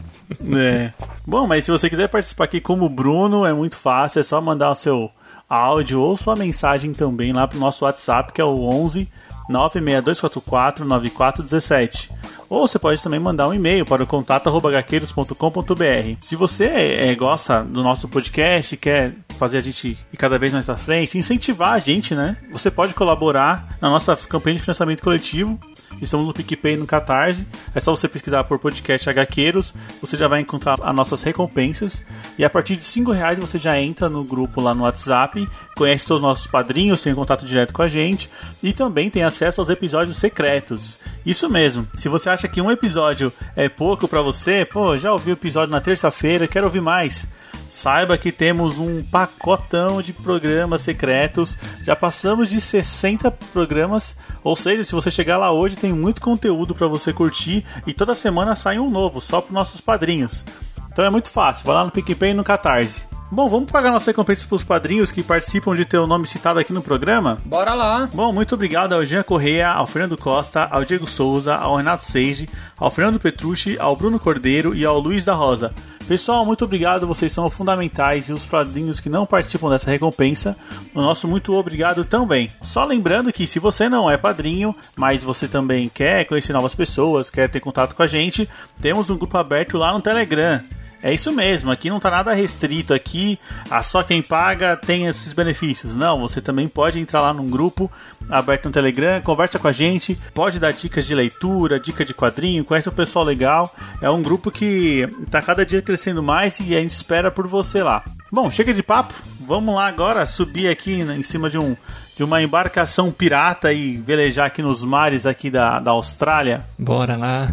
É. 0.54 0.92
Bom, 1.24 1.46
mas 1.46 1.64
se 1.64 1.70
você 1.70 1.88
quiser 1.88 2.08
participar 2.08 2.44
aqui 2.44 2.60
como 2.60 2.88
Bruno, 2.88 3.46
é 3.46 3.52
muito 3.52 3.76
fácil, 3.76 4.18
é 4.18 4.22
só 4.24 4.40
mandar 4.40 4.72
o 4.72 4.74
seu 4.74 5.08
áudio 5.48 6.00
ou 6.00 6.16
sua 6.16 6.34
mensagem 6.34 6.92
também 6.92 7.32
lá 7.32 7.46
pro 7.46 7.60
nosso 7.60 7.84
WhatsApp, 7.84 8.32
que 8.32 8.40
é 8.40 8.44
o 8.44 8.60
11 8.68 9.08
96244 9.48 10.84
9417. 10.84 12.10
Ou 12.48 12.66
você 12.66 12.78
pode 12.78 13.02
também 13.02 13.18
mandar 13.18 13.48
um 13.48 13.54
e-mail 13.54 13.84
para 13.84 14.04
o 14.04 14.06
contato.gaqueiros.com.br. 14.06 16.16
Se 16.20 16.36
você 16.36 16.64
é, 16.64 17.14
gosta 17.14 17.64
do 17.64 17.82
nosso 17.82 18.08
podcast, 18.08 18.76
quer 18.76 19.14
fazer 19.36 19.58
a 19.58 19.60
gente 19.60 19.98
ir 20.12 20.16
cada 20.16 20.38
vez 20.38 20.52
mais 20.52 20.68
à 20.68 20.76
frente, 20.76 21.18
incentivar 21.18 21.72
a 21.72 21.78
gente, 21.78 22.14
né? 22.14 22.36
Você 22.52 22.70
pode 22.70 22.94
colaborar 22.94 23.76
na 23.80 23.90
nossa 23.90 24.16
campanha 24.16 24.56
de 24.56 24.62
financiamento 24.62 25.02
coletivo. 25.02 25.58
Estamos 26.00 26.26
no 26.26 26.32
PicPay 26.32 26.76
no 26.76 26.86
Catarse. 26.86 27.46
É 27.74 27.80
só 27.80 27.94
você 27.94 28.08
pesquisar 28.08 28.44
por 28.44 28.58
podcast 28.58 29.08
HQueiros. 29.08 29.74
Você 30.00 30.16
já 30.16 30.28
vai 30.28 30.40
encontrar 30.40 30.76
as 30.82 30.94
nossas 30.94 31.22
recompensas. 31.22 32.02
E 32.38 32.44
a 32.44 32.50
partir 32.50 32.76
de 32.76 32.84
5 32.84 33.12
reais 33.12 33.38
você 33.38 33.58
já 33.58 33.80
entra 33.80 34.08
no 34.08 34.24
grupo 34.24 34.60
lá 34.60 34.74
no 34.74 34.84
WhatsApp, 34.84 35.46
conhece 35.76 36.06
todos 36.06 36.22
os 36.22 36.28
nossos 36.28 36.46
padrinhos, 36.46 37.00
tem 37.00 37.14
contato 37.14 37.44
direto 37.44 37.72
com 37.72 37.82
a 37.82 37.88
gente 37.88 38.30
e 38.62 38.72
também 38.72 39.10
tem 39.10 39.22
acesso 39.22 39.60
aos 39.60 39.70
episódios 39.70 40.16
secretos. 40.16 40.98
Isso 41.24 41.48
mesmo. 41.48 41.86
Se 41.96 42.08
você 42.08 42.28
acha 42.28 42.48
que 42.48 42.60
um 42.60 42.70
episódio 42.70 43.32
é 43.54 43.68
pouco 43.68 44.06
para 44.06 44.22
você, 44.22 44.64
pô, 44.64 44.96
já 44.96 45.12
ouvi 45.12 45.30
o 45.30 45.32
episódio 45.32 45.72
na 45.72 45.80
terça-feira, 45.80 46.46
quero 46.46 46.66
ouvir 46.66 46.80
mais. 46.80 47.26
Saiba 47.68 48.16
que 48.16 48.30
temos 48.30 48.78
um 48.78 49.02
pacotão 49.02 50.00
de 50.00 50.12
programas 50.12 50.82
secretos. 50.82 51.56
Já 51.82 51.96
passamos 51.96 52.48
de 52.48 52.60
60 52.60 53.30
programas, 53.52 54.16
ou 54.42 54.54
seja, 54.54 54.84
se 54.84 54.94
você 54.94 55.10
chegar 55.10 55.36
lá 55.36 55.50
hoje, 55.50 55.76
tem 55.76 55.92
muito 55.92 56.20
conteúdo 56.20 56.74
para 56.74 56.86
você 56.86 57.12
curtir 57.12 57.64
e 57.86 57.92
toda 57.92 58.14
semana 58.14 58.54
sai 58.54 58.78
um 58.78 58.90
novo, 58.90 59.20
só 59.20 59.40
para 59.40 59.52
nossos 59.52 59.80
padrinhos. 59.80 60.44
Então 60.90 61.04
é 61.04 61.10
muito 61.10 61.28
fácil, 61.28 61.66
vai 61.66 61.74
lá 61.74 61.84
no 61.84 61.90
PicPay 61.90 62.30
e 62.30 62.34
no 62.34 62.44
Catarse. 62.44 63.06
Bom, 63.30 63.48
vamos 63.48 63.70
pagar 63.70 63.90
nossa 63.90 64.10
recompensa 64.12 64.46
para 64.46 64.54
os 64.54 64.62
padrinhos 64.62 65.10
que 65.10 65.20
participam 65.20 65.74
de 65.74 65.84
ter 65.84 65.98
o 65.98 66.06
nome 66.06 66.28
citado 66.28 66.60
aqui 66.60 66.72
no 66.72 66.80
programa? 66.80 67.38
Bora 67.44 67.74
lá. 67.74 68.08
Bom, 68.14 68.32
muito 68.32 68.54
obrigado 68.54 68.92
ao 68.92 69.04
Jean 69.04 69.24
Correia, 69.24 69.68
ao 69.68 69.86
Fernando 69.86 70.16
Costa, 70.16 70.68
ao 70.70 70.84
Diego 70.84 71.08
Souza, 71.08 71.56
ao 71.56 71.76
Renato 71.76 72.04
Seiji, 72.04 72.48
ao 72.78 72.88
Fernando 72.88 73.18
Petrucci, 73.18 73.76
ao 73.80 73.96
Bruno 73.96 74.20
Cordeiro 74.20 74.76
e 74.76 74.84
ao 74.84 75.00
Luiz 75.00 75.24
da 75.24 75.34
Rosa. 75.34 75.74
Pessoal, 76.06 76.46
muito 76.46 76.64
obrigado, 76.64 77.04
vocês 77.04 77.32
são 77.32 77.50
fundamentais 77.50 78.28
e 78.28 78.32
os 78.32 78.46
padrinhos 78.46 79.00
que 79.00 79.08
não 79.08 79.26
participam 79.26 79.68
dessa 79.68 79.90
recompensa, 79.90 80.56
o 80.94 81.00
nosso 81.00 81.26
muito 81.26 81.52
obrigado 81.52 82.04
também. 82.04 82.48
Só 82.62 82.84
lembrando 82.84 83.32
que 83.32 83.44
se 83.44 83.58
você 83.58 83.88
não 83.88 84.08
é 84.08 84.16
padrinho, 84.16 84.74
mas 84.94 85.24
você 85.24 85.48
também 85.48 85.88
quer 85.88 86.24
conhecer 86.24 86.52
novas 86.52 86.76
pessoas, 86.76 87.28
quer 87.28 87.50
ter 87.50 87.58
contato 87.58 87.96
com 87.96 88.04
a 88.04 88.06
gente, 88.06 88.48
temos 88.80 89.10
um 89.10 89.18
grupo 89.18 89.36
aberto 89.36 89.76
lá 89.76 89.92
no 89.92 90.00
Telegram. 90.00 90.62
É 91.02 91.12
isso 91.12 91.30
mesmo, 91.32 91.70
aqui 91.70 91.88
não 91.88 91.98
está 91.98 92.10
nada 92.10 92.32
restrito 92.32 92.94
aqui, 92.94 93.38
a 93.70 93.82
só 93.82 94.02
quem 94.02 94.22
paga 94.22 94.76
tem 94.76 95.06
esses 95.06 95.32
benefícios. 95.32 95.94
Não, 95.94 96.18
você 96.18 96.40
também 96.40 96.68
pode 96.68 96.98
entrar 96.98 97.20
lá 97.20 97.32
num 97.32 97.46
grupo 97.46 97.90
aberto 98.28 98.66
no 98.66 98.72
Telegram, 98.72 99.20
conversa 99.20 99.58
com 99.58 99.68
a 99.68 99.72
gente, 99.72 100.18
pode 100.34 100.58
dar 100.58 100.72
dicas 100.72 101.06
de 101.06 101.14
leitura, 101.14 101.78
dica 101.78 102.04
de 102.04 102.14
quadrinho, 102.14 102.64
conhece 102.64 102.88
um 102.88 102.92
pessoal 102.92 103.24
legal. 103.24 103.74
É 104.00 104.10
um 104.10 104.22
grupo 104.22 104.50
que 104.50 105.08
está 105.22 105.40
cada 105.40 105.64
dia 105.64 105.82
crescendo 105.82 106.22
mais 106.22 106.58
e 106.60 106.74
a 106.74 106.80
gente 106.80 106.90
espera 106.90 107.30
por 107.30 107.46
você 107.46 107.82
lá. 107.82 108.02
Bom, 108.32 108.50
chega 108.50 108.74
de 108.74 108.82
papo, 108.82 109.14
vamos 109.40 109.74
lá 109.74 109.86
agora 109.86 110.26
subir 110.26 110.68
aqui 110.68 111.00
em 111.00 111.22
cima 111.22 111.48
de 111.48 111.58
um 111.58 111.76
de 112.16 112.24
uma 112.24 112.42
embarcação 112.42 113.12
pirata 113.12 113.72
e 113.72 113.98
velejar 113.98 114.46
aqui 114.46 114.62
nos 114.62 114.82
mares 114.82 115.26
aqui 115.26 115.50
da, 115.50 115.78
da 115.78 115.90
Austrália. 115.90 116.64
Bora 116.78 117.14
lá. 117.14 117.48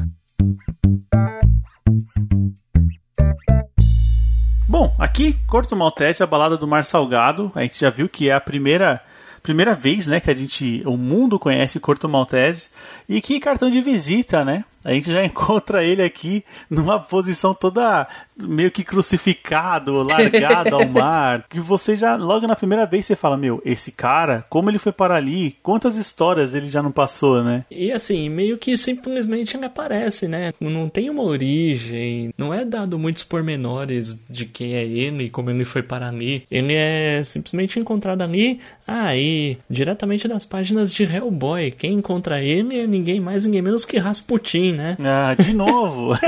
Bom, 4.68 4.96
aqui 4.98 5.34
Corto 5.48 5.76
Maltese, 5.76 6.24
a 6.24 6.28
balada 6.28 6.58
do 6.58 6.68
Mar 6.68 6.84
Salgado. 6.84 7.52
A 7.54 7.62
gente 7.62 7.80
já 7.80 7.90
viu 7.90 8.10
que 8.10 8.30
é 8.30 8.34
a 8.34 8.42
primeira 8.42 9.02
primeira 9.44 9.74
vez, 9.74 10.08
né, 10.08 10.22
que 10.22 10.32
a 10.32 10.34
gente, 10.34 10.82
o 10.86 10.96
mundo 10.96 11.38
conhece 11.38 11.78
Corto 11.78 12.08
Maltese 12.08 12.70
e 13.10 13.20
que 13.20 13.42
cartão 13.42 13.70
de 13.70 13.82
visita, 13.82 14.46
né? 14.46 14.64
A 14.86 14.94
gente 14.94 15.12
já 15.12 15.24
encontra 15.26 15.84
ele 15.84 16.02
aqui 16.02 16.46
numa 16.70 16.98
posição 16.98 17.54
toda 17.54 18.08
meio 18.42 18.72
que 18.72 18.84
crucificado, 18.84 20.04
largado 20.04 20.76
ao 20.76 20.88
mar. 20.90 21.46
Que 21.50 21.60
você 21.60 21.96
já, 21.96 22.16
logo 22.16 22.48
na 22.48 22.56
primeira 22.56 22.86
vez, 22.86 23.06
você 23.06 23.16
fala: 23.16 23.38
Meu, 23.38 23.62
esse 23.66 23.92
cara, 23.92 24.46
como 24.50 24.70
ele 24.70 24.78
foi 24.78 24.92
para 24.92 25.16
ali? 25.16 25.58
Quantas 25.62 25.98
histórias 25.98 26.54
ele 26.54 26.70
já 26.70 26.82
não 26.82 26.92
passou, 26.92 27.44
né? 27.44 27.66
E 27.70 27.92
assim, 27.92 28.30
meio 28.30 28.58
que 28.58 28.78
simplesmente 28.78 29.56
ele 29.56 29.66
aparece, 29.66 30.28
né? 30.28 30.54
Não 30.60 30.90
tem 30.90 31.10
uma 31.10 31.24
origem, 31.24 32.34
não 32.38 32.54
é 32.54 32.66
dado 32.66 32.98
muitos 32.98 33.24
pormenores 33.24 34.24
de 34.30 34.46
quem 34.46 34.74
é 34.76 34.84
ele, 34.84 35.30
como 35.30 35.50
ele 35.50 35.66
foi 35.66 35.84
para 35.84 36.08
ali. 36.08 36.46
Ele 36.50 36.74
é 36.74 37.22
simplesmente 37.24 37.80
encontrado 37.80 38.22
ali, 38.22 38.60
aí, 38.88 39.58
ah, 39.60 39.64
diretamente 39.70 40.28
das 40.28 40.46
páginas 40.46 40.94
de 40.94 41.04
Hellboy. 41.04 41.72
Quem 41.72 41.94
encontra 41.94 42.42
ele 42.42 42.80
é 42.80 42.88
ninguém 42.88 43.20
mais, 43.20 43.46
ninguém 43.46 43.62
menos 43.62 43.86
que 43.86 43.98
Rasputin, 43.98 44.74
né? 44.74 44.98
Ah, 45.04 45.36
de 45.38 45.54
novo! 45.54 46.14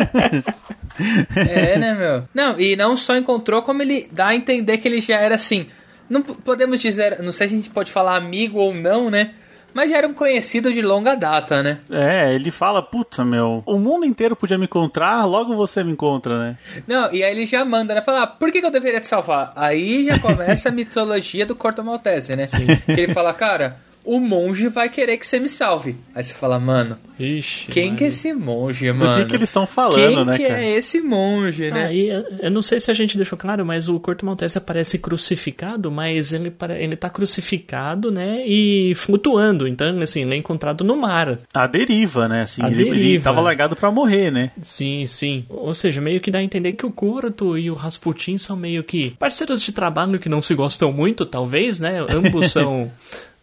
é, 1.35 1.77
né, 1.77 1.93
meu? 1.95 2.27
Não, 2.33 2.59
e 2.59 2.75
não 2.75 2.95
só 2.95 3.15
encontrou, 3.15 3.61
como 3.61 3.81
ele 3.81 4.07
dá 4.11 4.27
a 4.27 4.35
entender 4.35 4.77
que 4.77 4.87
ele 4.87 5.01
já 5.01 5.17
era 5.19 5.35
assim. 5.35 5.67
Não 6.09 6.21
podemos 6.21 6.79
dizer, 6.79 7.21
não 7.21 7.31
sei 7.31 7.47
se 7.47 7.53
a 7.55 7.57
gente 7.57 7.69
pode 7.69 7.91
falar 7.91 8.15
amigo 8.15 8.59
ou 8.59 8.73
não, 8.73 9.09
né? 9.09 9.33
Mas 9.75 9.89
já 9.89 9.97
era 9.97 10.07
um 10.07 10.13
conhecido 10.13 10.71
de 10.71 10.81
longa 10.81 11.15
data, 11.15 11.61
né? 11.61 11.79
É, 11.91 12.33
ele 12.33 12.49
fala, 12.49 12.81
puta, 12.81 13.25
meu, 13.25 13.61
o 13.65 13.77
mundo 13.77 14.05
inteiro 14.05 14.33
podia 14.33 14.57
me 14.57 14.63
encontrar, 14.63 15.25
logo 15.25 15.53
você 15.53 15.83
me 15.83 15.91
encontra, 15.91 16.39
né? 16.39 16.57
Não, 16.87 17.13
e 17.13 17.21
aí 17.21 17.31
ele 17.31 17.45
já 17.45 17.65
manda, 17.65 17.93
né? 17.93 18.01
Fala, 18.01 18.23
ah, 18.23 18.27
por 18.27 18.53
que, 18.53 18.61
que 18.61 18.65
eu 18.65 18.71
deveria 18.71 19.01
te 19.01 19.07
salvar? 19.07 19.51
Aí 19.53 20.05
já 20.05 20.17
começa 20.17 20.69
a 20.69 20.71
mitologia 20.73 21.45
do 21.45 21.57
Corto 21.57 21.83
Maltese, 21.83 22.37
né? 22.37 22.47
Sim. 22.47 22.67
Que 22.85 23.01
ele 23.01 23.13
fala, 23.13 23.33
cara, 23.33 23.77
o 24.05 24.19
monge 24.19 24.67
vai 24.67 24.89
querer 24.89 25.17
que 25.17 25.25
você 25.25 25.39
me 25.39 25.49
salve. 25.49 25.95
Aí 26.13 26.23
você 26.23 26.33
fala, 26.33 26.59
mano, 26.59 26.97
Ixi, 27.19 27.67
quem 27.71 27.87
mano. 27.87 27.97
que 27.97 28.03
é 28.03 28.07
esse 28.07 28.33
monge, 28.33 28.91
mano? 28.91 29.11
Do 29.11 29.19
que, 29.19 29.25
que 29.25 29.35
eles 29.35 29.49
estão 29.49 29.65
falando, 29.65 29.95
quem 29.97 30.25
né, 30.25 30.37
que 30.37 30.47
cara? 30.47 30.61
é 30.61 30.77
esse 30.77 31.01
monge, 31.01 31.71
né? 31.71 31.85
Ah, 31.85 31.93
e 31.93 32.09
eu 32.41 32.51
não 32.51 32.61
sei 32.61 32.79
se 32.79 32.91
a 32.91 32.93
gente 32.93 33.17
deixou 33.17 33.37
claro, 33.37 33.65
mas 33.65 33.87
o 33.87 33.99
Corto 33.99 34.25
Maltese 34.25 34.57
aparece 34.57 34.99
crucificado, 34.99 35.91
mas 35.91 36.33
ele, 36.33 36.53
ele 36.77 36.95
tá 36.95 37.09
crucificado, 37.09 38.11
né, 38.11 38.43
e 38.45 38.93
flutuando. 38.95 39.67
Então, 39.67 39.99
assim, 40.01 40.21
ele 40.21 40.35
é 40.35 40.37
encontrado 40.37 40.83
no 40.83 40.95
mar. 40.95 41.39
A 41.53 41.67
deriva, 41.67 42.27
né, 42.27 42.43
assim, 42.43 42.61
A 42.61 42.67
ele, 42.67 42.75
deriva. 42.75 42.97
ele 42.97 43.19
tava 43.19 43.41
largado 43.41 43.75
pra 43.75 43.89
morrer, 43.91 44.31
né? 44.31 44.51
Sim, 44.61 45.05
sim. 45.07 45.45
Ou 45.49 45.73
seja, 45.73 45.99
meio 46.01 46.19
que 46.19 46.29
dá 46.29 46.39
a 46.39 46.43
entender 46.43 46.73
que 46.73 46.85
o 46.85 46.91
Corto 46.91 47.57
e 47.57 47.71
o 47.71 47.75
Rasputin 47.75 48.37
são 48.37 48.55
meio 48.55 48.83
que 48.83 49.11
parceiros 49.17 49.61
de 49.63 49.71
trabalho 49.71 50.19
que 50.19 50.29
não 50.29 50.41
se 50.41 50.53
gostam 50.53 50.91
muito, 50.91 51.25
talvez, 51.25 51.79
né? 51.79 52.05
Ambos 52.09 52.51
são... 52.53 52.91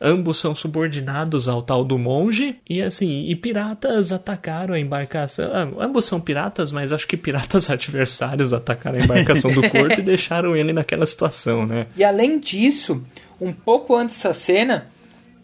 Ambos 0.03 0.39
são 0.39 0.55
subordinados 0.55 1.49
ao 1.49 1.63
tal 1.63 1.85
do 1.85 1.97
monge. 1.97 2.57
E 2.69 2.83
assim, 2.83 3.29
e 3.29 3.37
piratas 3.37 4.11
atacaram 4.11 4.75
a 4.75 4.81
embarcação. 4.81 5.51
Ah, 5.53 5.85
ambos 5.85 6.05
são 6.05 6.21
piratas, 6.21 6.73
mas 6.73 6.93
acho 6.93 7.07
que 7.07 7.17
piratas 7.17 7.69
adversários 7.71 8.53
atacaram 8.53 8.99
a 8.99 9.05
embarcação 9.05 9.53
do 9.53 9.63
Corto 9.71 10.01
e 10.01 10.03
deixaram 10.03 10.57
ele 10.57 10.73
naquela 10.73 11.07
situação, 11.07 11.65
né? 11.65 11.87
E 11.97 12.03
além 12.03 12.41
disso, 12.41 13.01
um 13.41 13.53
pouco 13.53 13.95
antes 13.95 14.17
dessa 14.17 14.35
cena, 14.35 14.89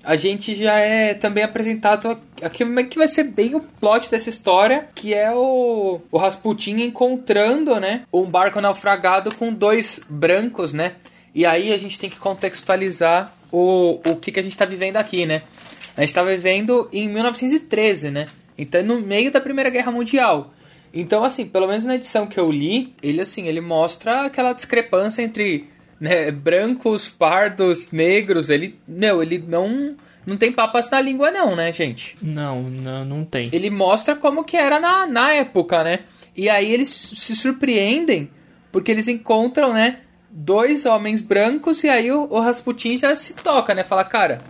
a 0.02 0.16
gente 0.16 0.54
já 0.54 0.74
é 0.74 1.14
também 1.14 1.44
apresentado 1.44 2.18
aqui 2.42 2.64
que 2.86 2.98
vai 2.98 3.08
ser 3.08 3.24
bem 3.24 3.54
o 3.54 3.60
plot 3.60 4.10
dessa 4.10 4.30
história, 4.30 4.88
que 4.94 5.12
é 5.12 5.30
o, 5.34 6.00
o 6.10 6.18
Rasputin 6.18 6.80
encontrando, 6.80 7.78
né, 7.78 8.02
um 8.12 8.24
barco 8.24 8.60
naufragado 8.60 9.34
com 9.34 9.52
dois 9.52 10.00
brancos, 10.08 10.72
né? 10.72 10.94
E 11.34 11.44
aí 11.44 11.72
a 11.72 11.78
gente 11.78 12.00
tem 12.00 12.08
que 12.08 12.18
contextualizar 12.18 13.34
o, 13.50 14.00
o 14.06 14.16
que, 14.16 14.32
que 14.32 14.40
a 14.40 14.42
gente 14.42 14.52
está 14.52 14.64
vivendo 14.64 14.96
aqui, 14.96 15.26
né? 15.26 15.42
A 15.96 16.00
gente 16.00 16.10
está 16.10 16.22
vivendo 16.22 16.88
em 16.92 17.08
1913, 17.08 18.10
né? 18.10 18.26
Então, 18.56 18.82
no 18.82 19.00
meio 19.00 19.30
da 19.30 19.40
Primeira 19.40 19.70
Guerra 19.70 19.90
Mundial. 19.92 20.52
Então, 20.92 21.24
assim, 21.24 21.46
pelo 21.46 21.66
menos 21.66 21.84
na 21.84 21.96
edição 21.96 22.26
que 22.26 22.38
eu 22.38 22.50
li, 22.50 22.94
ele, 23.02 23.20
assim, 23.20 23.46
ele 23.46 23.60
mostra 23.60 24.22
aquela 24.22 24.52
discrepância 24.52 25.22
entre 25.22 25.68
né, 26.00 26.30
brancos, 26.30 27.08
pardos, 27.08 27.90
negros. 27.90 28.50
Ele, 28.50 28.78
não, 28.86 29.22
ele 29.22 29.38
não, 29.46 29.96
não 30.26 30.36
tem 30.36 30.52
papas 30.52 30.90
na 30.90 31.00
língua, 31.00 31.30
não, 31.30 31.54
né, 31.54 31.72
gente? 31.72 32.16
Não, 32.22 32.62
não, 32.62 33.04
não 33.04 33.24
tem. 33.24 33.50
Ele 33.52 33.70
mostra 33.70 34.16
como 34.16 34.44
que 34.44 34.56
era 34.56 34.80
na, 34.80 35.06
na 35.06 35.32
época, 35.32 35.84
né? 35.84 36.00
E 36.36 36.48
aí 36.48 36.72
eles 36.72 36.88
se 36.88 37.34
surpreendem 37.34 38.30
porque 38.70 38.90
eles 38.90 39.08
encontram, 39.08 39.72
né, 39.72 39.98
dois 40.38 40.86
homens 40.86 41.20
brancos 41.20 41.82
e 41.82 41.88
aí 41.88 42.12
o, 42.12 42.28
o 42.30 42.40
Rasputin 42.40 42.96
já 42.96 43.14
se 43.14 43.34
toca, 43.34 43.74
né? 43.74 43.82
Fala, 43.82 44.04
cara, 44.04 44.40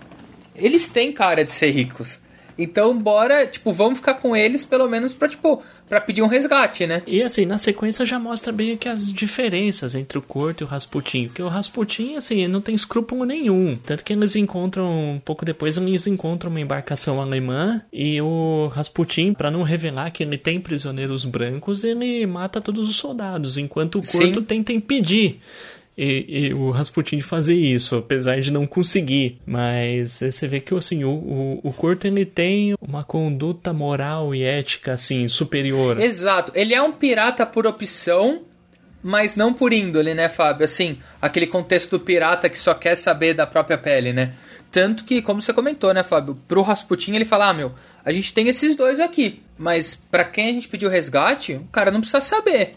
eles 0.55 0.89
têm 0.89 1.13
cara 1.13 1.45
de 1.45 1.51
ser 1.51 1.71
ricos. 1.71 2.21
Então, 2.59 2.99
bora, 2.99 3.47
tipo, 3.47 3.73
vamos 3.73 3.99
ficar 3.99 4.15
com 4.15 4.35
eles 4.35 4.65
pelo 4.65 4.89
menos 4.89 5.15
pra, 5.15 5.29
tipo, 5.29 5.63
pra 5.89 6.01
pedir 6.01 6.23
um 6.23 6.27
resgate, 6.27 6.89
né? 6.89 7.03
E 7.07 7.23
assim, 7.23 7.47
na 7.47 7.57
sequência 7.57 8.05
já 8.05 8.19
mostra 8.19 8.53
bem 8.53 8.77
que 8.77 8.89
as 8.89 9.13
diferenças 9.13 9.95
entre 9.95 10.19
o 10.19 10.23
Corto 10.23 10.65
e 10.65 10.67
o 10.67 10.67
Rasputin. 10.67 11.29
Porque 11.29 11.41
o 11.41 11.47
Rasputin, 11.47 12.17
assim, 12.17 12.49
não 12.49 12.61
tem 12.61 12.75
escrúpulo 12.75 13.25
nenhum. 13.25 13.79
Tanto 13.87 14.03
que 14.03 14.13
eles 14.13 14.35
encontram, 14.35 14.91
um 15.15 15.21
pouco 15.21 15.45
depois, 15.45 15.77
eles 15.77 16.09
encontram 16.09 16.51
uma 16.51 16.61
embarcação 16.61 17.21
alemã 17.21 17.81
e 17.93 18.21
o 18.21 18.67
Rasputin, 18.75 19.33
para 19.33 19.53
não 19.53 19.63
revelar 19.63 20.11
que 20.11 20.25
ele 20.25 20.37
tem 20.37 20.61
prisioneiros 20.61 21.25
brancos, 21.25 21.85
ele 21.85 22.27
mata 22.27 22.61
todos 22.61 22.91
os 22.91 22.97
soldados, 22.97 23.57
enquanto 23.57 24.01
o 24.01 24.03
Corto 24.03 24.41
Sim. 24.41 24.45
tenta 24.45 24.73
impedir. 24.73 25.41
E, 26.01 26.25
e 26.29 26.55
o 26.55 26.71
Rasputin 26.71 27.17
de 27.17 27.25
fazer 27.25 27.57
isso, 27.57 27.97
apesar 27.97 28.41
de 28.41 28.53
não 28.53 28.69
conseguir. 28.69 29.41
Mas 29.45 30.21
você 30.21 30.47
vê 30.47 30.61
que 30.61 30.73
assim, 30.73 31.03
o, 31.03 31.11
o, 31.11 31.61
o 31.65 31.73
Corto 31.73 32.07
ele 32.07 32.25
tem 32.25 32.77
uma 32.81 33.03
conduta 33.03 33.73
moral 33.73 34.33
e 34.33 34.45
ética 34.45 34.93
assim 34.93 35.27
superior. 35.27 36.01
Exato. 36.01 36.53
Ele 36.55 36.73
é 36.73 36.81
um 36.81 36.93
pirata 36.93 37.45
por 37.45 37.67
opção, 37.67 38.43
mas 39.03 39.35
não 39.35 39.53
por 39.53 39.73
índole, 39.73 40.15
né, 40.15 40.29
Fábio? 40.29 40.65
Assim, 40.65 40.99
aquele 41.21 41.49
contexto 41.49 41.99
do 41.99 42.05
pirata 42.05 42.49
que 42.49 42.59
só 42.59 42.75
quer 42.75 42.97
saber 42.97 43.35
da 43.35 43.45
própria 43.45 43.77
pele, 43.77 44.13
né? 44.13 44.35
Tanto 44.71 45.05
que, 45.05 45.21
como 45.21 45.41
você 45.41 45.53
comentou, 45.53 45.93
né, 45.93 46.05
Fábio? 46.05 46.37
Pro 46.47 46.63
Rasputin 46.63 47.17
ele 47.17 47.25
fala: 47.25 47.49
ah, 47.49 47.55
meu, 47.55 47.73
a 48.05 48.13
gente 48.13 48.33
tem 48.33 48.47
esses 48.47 48.77
dois 48.77 49.01
aqui, 49.01 49.43
mas 49.59 49.97
pra 49.97 50.25
quem 50.25 50.51
a 50.51 50.53
gente 50.53 50.69
pediu 50.69 50.89
resgate, 50.89 51.55
o 51.55 51.65
cara 51.73 51.91
não 51.91 52.01
precisa 52.01 52.21
saber. 52.21 52.75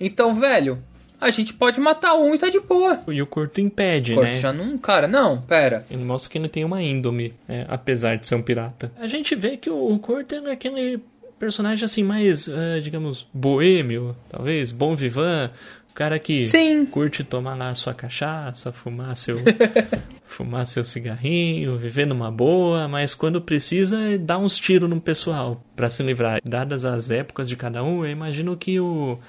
Então, 0.00 0.34
velho, 0.34 0.82
a 1.20 1.30
gente 1.30 1.54
pode 1.54 1.80
matar 1.80 2.14
um 2.14 2.34
e 2.34 2.38
tá 2.38 2.48
de 2.48 2.60
boa. 2.60 3.02
E 3.08 3.20
o 3.22 3.26
Corto 3.26 3.60
impede, 3.60 4.14
Corto 4.14 4.30
né? 4.30 4.34
já 4.34 4.52
não. 4.52 4.76
Cara, 4.78 5.08
não, 5.08 5.40
pera. 5.40 5.84
Ele 5.90 6.04
mostra 6.04 6.30
que 6.30 6.38
ele 6.38 6.48
tem 6.48 6.64
uma 6.64 6.82
índole, 6.82 7.34
é, 7.48 7.64
apesar 7.68 8.16
de 8.16 8.26
ser 8.26 8.34
um 8.34 8.42
pirata. 8.42 8.92
A 8.98 9.06
gente 9.06 9.34
vê 9.34 9.56
que 9.56 9.70
o, 9.70 9.92
o 9.92 9.98
Corto 9.98 10.34
é 10.34 10.52
aquele 10.52 11.00
personagem 11.38 11.84
assim 11.84 12.02
mais, 12.02 12.48
é, 12.48 12.80
digamos, 12.80 13.26
boêmio, 13.32 14.16
talvez, 14.30 14.70
bom 14.70 14.94
vivant. 14.94 15.50
O 15.90 15.94
cara 15.94 16.18
que 16.18 16.44
Sim. 16.44 16.84
curte 16.86 17.22
tomar 17.22 17.54
lá 17.54 17.72
sua 17.72 17.94
cachaça, 17.94 18.72
fumar 18.72 19.16
seu, 19.16 19.38
fumar 20.26 20.66
seu 20.66 20.84
cigarrinho, 20.84 21.78
viver 21.78 22.04
numa 22.04 22.32
boa, 22.32 22.88
mas 22.88 23.14
quando 23.14 23.40
precisa, 23.40 23.96
dá 24.18 24.36
uns 24.36 24.56
tiros 24.56 24.90
no 24.90 25.00
pessoal 25.00 25.62
pra 25.76 25.88
se 25.88 26.02
livrar. 26.02 26.40
Dadas 26.44 26.84
as 26.84 27.12
épocas 27.12 27.48
de 27.48 27.54
cada 27.54 27.84
um, 27.84 28.04
eu 28.04 28.10
imagino 28.10 28.56
que 28.56 28.80
o 28.80 29.20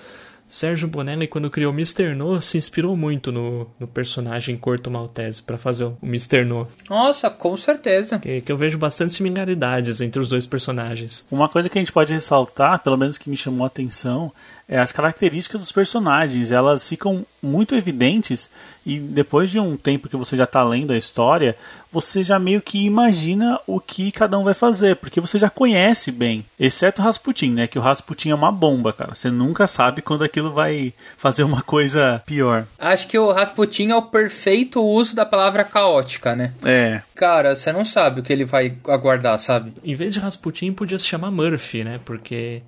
Sérgio 0.47 0.87
Bonelli, 0.87 1.27
quando 1.27 1.49
criou 1.49 1.73
Mr. 1.73 2.13
No, 2.15 2.41
se 2.41 2.57
inspirou 2.57 2.95
muito 2.95 3.31
no, 3.31 3.67
no 3.79 3.87
personagem 3.87 4.55
Corto 4.57 4.91
Maltese 4.91 5.41
pra 5.41 5.57
fazer 5.57 5.85
o 5.85 5.97
Mr. 6.03 6.45
No. 6.45 6.67
Nossa, 6.89 7.29
com 7.29 7.57
certeza. 7.57 8.19
Que, 8.19 8.41
que 8.41 8.51
eu 8.51 8.57
vejo 8.57 8.77
bastante 8.77 9.13
similaridades 9.13 10.01
entre 10.01 10.21
os 10.21 10.29
dois 10.29 10.45
personagens. 10.45 11.27
Uma 11.31 11.49
coisa 11.49 11.67
que 11.67 11.77
a 11.77 11.81
gente 11.81 11.91
pode 11.91 12.13
ressaltar, 12.13 12.79
pelo 12.83 12.97
menos 12.97 13.17
que 13.17 13.29
me 13.29 13.35
chamou 13.35 13.63
a 13.63 13.67
atenção, 13.67 14.31
é 14.67 14.79
as 14.79 14.91
características 14.91 15.61
dos 15.61 15.71
personagens. 15.71 16.51
Elas 16.51 16.87
ficam 16.87 17.25
muito 17.41 17.75
evidentes 17.75 18.49
e 18.85 18.99
depois 18.99 19.49
de 19.49 19.59
um 19.59 19.75
tempo 19.75 20.07
que 20.07 20.15
você 20.15 20.35
já 20.35 20.43
está 20.43 20.63
lendo 20.63 20.93
a 20.93 20.97
história, 20.97 21.55
você 21.91 22.23
já 22.23 22.37
meio 22.37 22.61
que 22.61 22.85
imagina 22.85 23.59
o 23.65 23.79
que 23.79 24.11
cada 24.11 24.37
um 24.37 24.43
vai 24.43 24.53
fazer, 24.53 24.95
porque 24.97 25.21
você 25.21 25.39
já 25.39 25.49
conhece 25.49 26.11
bem. 26.11 26.45
Exceto 26.59 27.01
o 27.01 27.05
Rasputin, 27.05 27.51
né? 27.51 27.67
Que 27.67 27.79
o 27.79 27.81
Rasputin 27.81 28.29
é 28.29 28.35
uma 28.35 28.51
bomba, 28.51 28.93
cara. 28.93 29.15
Você 29.15 29.31
nunca 29.31 29.65
sabe 29.65 30.01
quando 30.01 30.23
aquilo 30.23 30.51
vai 30.51 30.93
fazer 31.17 31.43
uma 31.43 31.61
coisa 31.63 32.21
pior. 32.25 32.65
Acho 32.77 33.07
que 33.07 33.17
o 33.17 33.31
Rasputin 33.31 33.89
é 33.89 33.95
o 33.95 34.03
perfeito 34.03 34.81
uso 34.83 35.15
da 35.15 35.25
palavra 35.25 35.63
caótica, 35.63 36.35
né? 36.35 36.53
É. 36.63 37.01
Cara, 37.15 37.55
você 37.55 37.71
não 37.71 37.85
sabe 37.85 38.19
o 38.19 38.23
que 38.23 38.33
ele 38.33 38.45
vai 38.45 38.75
aguardar, 38.87 39.39
sabe? 39.39 39.73
Em 39.83 39.95
vez 39.95 40.13
de 40.13 40.19
Rasputin, 40.19 40.73
podia 40.73 40.99
se 40.99 41.07
chamar 41.07 41.31
Murphy, 41.31 41.83
né? 41.83 41.99
Porque. 42.05 42.61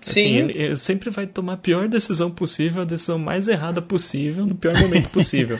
Assim, 0.00 0.12
Sim. 0.12 0.36
ele, 0.36 0.52
ele 0.58 0.76
sempre 0.76 1.10
vai 1.10 1.26
tomar 1.26 1.54
a 1.54 1.56
pior 1.58 1.88
decisão 1.88 2.30
possível, 2.30 2.82
a 2.82 2.86
decisão 2.86 3.18
mais 3.18 3.48
errada 3.48 3.82
possível, 3.82 4.46
no 4.46 4.54
pior 4.54 4.78
momento 4.78 5.08
possível. 5.10 5.58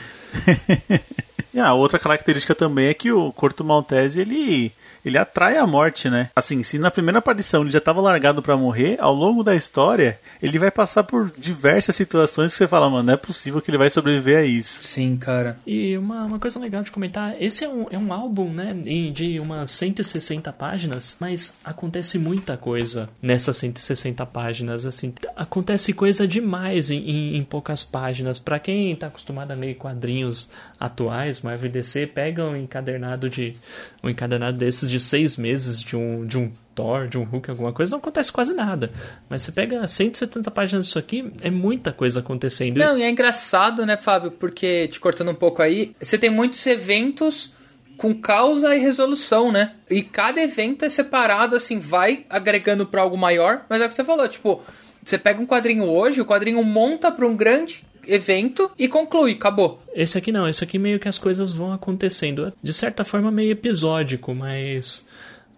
E 1.53 1.59
a 1.59 1.73
outra 1.73 1.99
característica 1.99 2.55
também 2.55 2.87
é 2.87 2.93
que 2.93 3.11
o 3.11 3.31
Corto 3.31 3.63
Maltese 3.63 4.21
ele 4.21 4.71
ele 5.05 5.17
atrai 5.17 5.57
a 5.57 5.67
morte, 5.67 6.09
né? 6.09 6.29
Assim, 6.35 6.63
se 6.63 6.77
na 6.77 6.91
primeira 6.91 7.19
aparição 7.19 7.61
ele 7.61 7.71
já 7.71 7.79
estava 7.79 8.01
largado 8.01 8.41
para 8.41 8.57
morrer, 8.57 8.97
ao 8.99 9.13
longo 9.13 9.43
da 9.43 9.55
história 9.55 10.19
ele 10.41 10.59
vai 10.59 10.71
passar 10.71 11.03
por 11.03 11.31
diversas 11.37 11.95
situações 11.95 12.51
que 12.51 12.57
você 12.57 12.67
fala, 12.67 12.89
mano, 12.89 13.03
não 13.03 13.13
é 13.13 13.17
possível 13.17 13.61
que 13.61 13.69
ele 13.69 13.77
vai 13.77 13.89
sobreviver 13.89 14.39
a 14.39 14.43
isso. 14.43 14.83
Sim, 14.83 15.17
cara. 15.17 15.57
E 15.65 15.97
uma, 15.97 16.25
uma 16.25 16.39
coisa 16.39 16.59
legal 16.59 16.83
de 16.83 16.91
comentar, 16.91 17.35
esse 17.41 17.63
é 17.63 17.69
um, 17.69 17.87
é 17.89 17.97
um 17.97 18.11
álbum, 18.11 18.49
né, 18.51 18.73
de 18.73 19.39
umas 19.39 19.71
160 19.71 20.51
páginas, 20.53 21.17
mas 21.19 21.57
acontece 21.63 22.17
muita 22.17 22.57
coisa 22.57 23.09
nessas 23.21 23.57
160 23.57 24.25
páginas, 24.25 24.85
assim, 24.85 25.13
acontece 25.35 25.93
coisa 25.93 26.27
demais 26.27 26.91
em, 26.91 26.97
em, 26.97 27.37
em 27.37 27.43
poucas 27.43 27.83
páginas. 27.83 28.39
Pra 28.39 28.59
quem 28.59 28.95
tá 28.95 29.07
acostumado 29.07 29.51
a 29.51 29.55
ler 29.55 29.75
quadrinhos 29.75 30.49
atuais, 30.81 31.41
Marvel 31.41 31.69
e 31.69 31.73
DC, 31.73 32.07
pega 32.07 32.43
um 32.43 32.55
encadernado 32.55 33.29
de 33.29 33.55
um 34.03 34.09
encadernado 34.09 34.57
desses 34.57 34.89
de 34.89 34.99
seis 34.99 35.37
meses 35.37 35.79
de 35.81 35.95
um 35.95 36.25
de 36.25 36.39
um 36.39 36.51
Thor, 36.73 37.07
de 37.07 37.17
um 37.17 37.23
Hulk, 37.23 37.51
alguma 37.51 37.73
coisa, 37.73 37.91
não 37.91 37.99
acontece 37.99 38.31
quase 38.31 38.53
nada. 38.53 38.91
Mas 39.29 39.41
você 39.41 39.51
pega 39.51 39.85
170 39.85 40.49
páginas 40.49 40.85
disso 40.85 40.97
aqui, 40.97 41.31
é 41.41 41.51
muita 41.51 41.91
coisa 41.91 42.21
acontecendo. 42.21 42.77
Não, 42.77 42.97
e 42.97 43.03
é 43.03 43.09
engraçado, 43.09 43.85
né, 43.85 43.97
Fábio? 43.97 44.31
Porque, 44.31 44.87
te 44.87 44.99
cortando 44.99 45.31
um 45.31 45.35
pouco 45.35 45.61
aí, 45.61 45.93
você 46.01 46.17
tem 46.17 46.29
muitos 46.29 46.65
eventos 46.65 47.51
com 47.97 48.15
causa 48.15 48.73
e 48.73 48.79
resolução, 48.79 49.51
né? 49.51 49.73
E 49.89 50.01
cada 50.01 50.41
evento 50.41 50.85
é 50.85 50.89
separado, 50.89 51.55
assim, 51.55 51.77
vai 51.77 52.25
agregando 52.29 52.85
pra 52.85 53.01
algo 53.01 53.17
maior. 53.17 53.65
Mas 53.69 53.81
é 53.81 53.85
o 53.85 53.89
que 53.89 53.93
você 53.93 54.03
falou, 54.03 54.27
tipo, 54.27 54.63
você 55.03 55.17
pega 55.17 55.41
um 55.41 55.45
quadrinho 55.45 55.83
hoje, 55.83 56.21
o 56.21 56.25
quadrinho 56.25 56.63
monta 56.63 57.11
pra 57.11 57.27
um 57.27 57.35
grande 57.35 57.85
evento 58.13 58.69
e 58.77 58.87
conclui, 58.87 59.33
acabou. 59.33 59.81
Esse 59.93 60.17
aqui 60.17 60.31
não, 60.31 60.47
esse 60.47 60.63
aqui 60.63 60.77
meio 60.77 60.99
que 60.99 61.07
as 61.07 61.17
coisas 61.17 61.53
vão 61.53 61.71
acontecendo. 61.71 62.51
De 62.61 62.73
certa 62.73 63.03
forma, 63.03 63.31
meio 63.31 63.51
episódico, 63.51 64.33
mas 64.33 65.07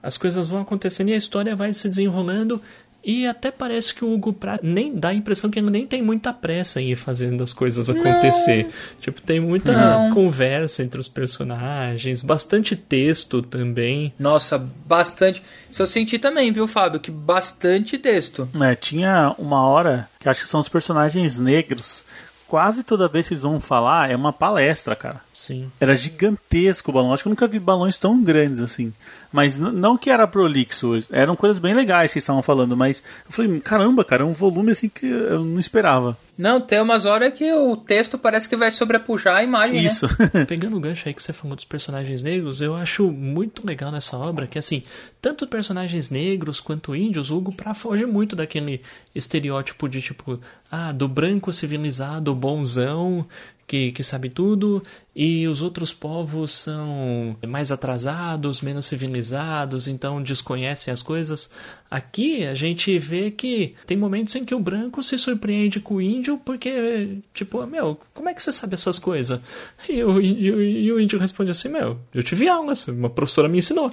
as 0.02 0.18
coisas 0.18 0.48
vão 0.48 0.62
acontecendo 0.62 1.10
e 1.10 1.13
a 1.13 1.18
história 1.18 1.56
vai 1.56 1.74
se 1.74 1.89
desenrolando. 1.89 2.62
E 3.06 3.28
até 3.28 3.52
parece 3.52 3.94
que 3.94 4.06
o 4.06 4.13
Hugo 4.13 4.32
Pratt 4.32 4.62
nem 4.63 4.96
dá 4.96 5.10
a 5.10 5.13
impressão 5.13 5.50
que 5.52 5.60
ele 5.60 5.70
nem 5.70 5.86
tem 5.86 6.02
muita 6.02 6.32
pressa 6.32 6.80
em 6.80 6.92
ir 6.92 6.96
fazendo 6.96 7.44
as 7.44 7.52
coisas 7.52 7.89
acontecer. 7.89 8.70
Tipo, 9.02 9.22
tem 9.22 9.42
muita 9.42 9.74
Não. 9.74 10.13
conversa 10.13 10.82
entre 10.82 11.02
os 11.02 11.10
personagens, 11.10 12.22
bastante 12.22 12.78
texto 12.78 13.42
também. 13.42 14.13
Nossa, 14.18 14.58
bastante. 14.58 15.44
Isso 15.70 15.82
eu 15.82 15.86
senti 15.86 16.18
também, 16.18 16.54
viu, 16.54 16.66
Fábio? 16.66 17.02
Que 17.02 17.12
bastante 17.12 17.98
texto. 17.98 18.48
É, 18.62 18.74
tinha 18.74 19.36
uma 19.38 19.68
hora 19.68 20.08
que 20.18 20.30
acho 20.30 20.44
que 20.44 20.50
são 20.50 20.62
os 20.62 20.70
personagens 20.70 21.38
negros. 21.38 22.06
Quase 22.54 22.84
toda 22.84 23.08
vez 23.08 23.28
que 23.28 23.34
eles 23.34 23.42
vão 23.42 23.60
falar 23.60 24.12
é 24.12 24.16
uma 24.16 24.32
palestra, 24.32 24.96
cara. 24.96 25.20
Sim. 25.34 25.72
Era 25.80 25.96
gigantesco 25.96 26.91
o 26.91 26.93
balão. 26.93 27.13
Acho 27.13 27.24
que 27.24 27.28
eu 27.28 27.32
nunca 27.32 27.48
vi 27.48 27.60
balões 27.60 27.98
tão 27.98 28.24
grandes 28.24 28.60
assim. 28.60 28.93
Mas 29.32 29.58
não 29.58 29.98
que 29.98 30.12
era 30.12 30.28
prolixo, 30.28 31.00
eram 31.12 31.36
coisas 31.36 31.58
bem 31.58 31.74
legais 31.74 32.13
que 32.13 32.19
estavam 32.19 32.43
falando. 32.43 32.78
Mas 32.78 33.02
eu 33.26 33.32
falei, 33.32 33.60
caramba, 33.60 34.06
cara, 34.06 34.22
é 34.22 34.26
um 34.26 34.32
volume 34.32 34.72
assim 34.72 34.88
que 34.88 35.08
eu 35.08 35.43
não 35.43 35.60
esperava. 35.60 36.15
Não, 36.38 36.62
tem 36.62 36.82
umas 36.82 37.06
horas 37.06 37.34
que 37.34 37.52
o 37.52 37.76
texto 37.76 38.17
parece 38.17 38.50
que 38.50 38.56
vai 38.56 38.72
sobrepujar 38.72 39.38
a 39.38 39.43
imagem, 39.43 39.82
né? 39.82 39.88
Isso. 39.88 40.08
Pegando 40.48 40.78
o 40.78 40.80
gancho 40.80 41.08
aí 41.08 41.13
que 41.13 41.22
você 41.22 41.34
falou 41.34 41.56
dos 41.56 41.65
personagens 41.65 42.24
negros, 42.24 42.62
eu 42.62 42.76
acho 42.76 43.12
muito 43.12 43.65
legal 43.65 43.91
nessa 43.91 44.17
obra 44.17 44.48
que, 44.48 44.58
assim, 44.58 44.84
tanto 45.22 45.48
personagens 45.48 46.10
negros 46.10 46.60
quanto 46.60 46.96
índios, 46.96 47.30
o 47.30 47.38
Hugo 47.38 47.56
Pratt 47.56 47.78
foge 47.78 48.06
muito 48.06 48.36
daquele 48.36 48.82
estereótipo 49.13 49.88
de, 49.88 50.02
tipo, 50.02 50.39
ah, 50.72 50.91
do 50.91 51.08
branco 51.08 51.54
civilizado, 51.54 52.34
bonzão, 52.34 53.28
que, 53.67 53.91
que 53.91 54.04
sabe 54.04 54.30
tudo, 54.30 54.84
e 55.15 55.47
os 55.47 55.62
outros 55.62 55.93
povos 55.93 56.54
são 56.54 57.36
mais 57.47 57.71
atrasados, 57.71 58.62
menos 58.62 58.86
civilizados, 58.86 59.88
então 59.88 60.21
desconhecem 60.21 60.93
as 60.93 61.02
coisas. 61.04 61.52
Aqui 61.89 62.43
a 62.45 62.56
gente 62.56 62.97
vê 62.97 63.30
que 63.32 63.76
tem 63.86 63.95
momentos 63.95 64.36
em 64.36 64.43
que 64.43 64.56
o 64.56 64.60
branco 64.60 65.04
se 65.04 65.17
surpreende 65.17 65.80
com 65.80 65.95
o 65.95 66.02
índio 66.02 66.39
porque, 66.43 67.17
tipo, 67.34 67.63
meu, 67.67 67.99
como 68.13 68.30
é 68.30 68.34
que 68.34 68.43
você 68.43 68.52
sabe 68.52 68.73
essas 68.73 68.97
coisas? 68.99 69.39
E 69.88 70.04
o, 70.04 70.19
e 70.19 70.52
o- 70.52 70.62
e 70.62 70.91
o 70.91 70.99
índio 70.99 71.19
responde 71.19 71.52
assim, 71.52 71.69
meu, 71.69 71.99
eu 72.13 72.23
tive 72.23 72.47
aulas, 72.47 72.88
uma 72.88 73.10
professora 73.10 73.47
me 73.47 73.60
ensinou. 73.60 73.91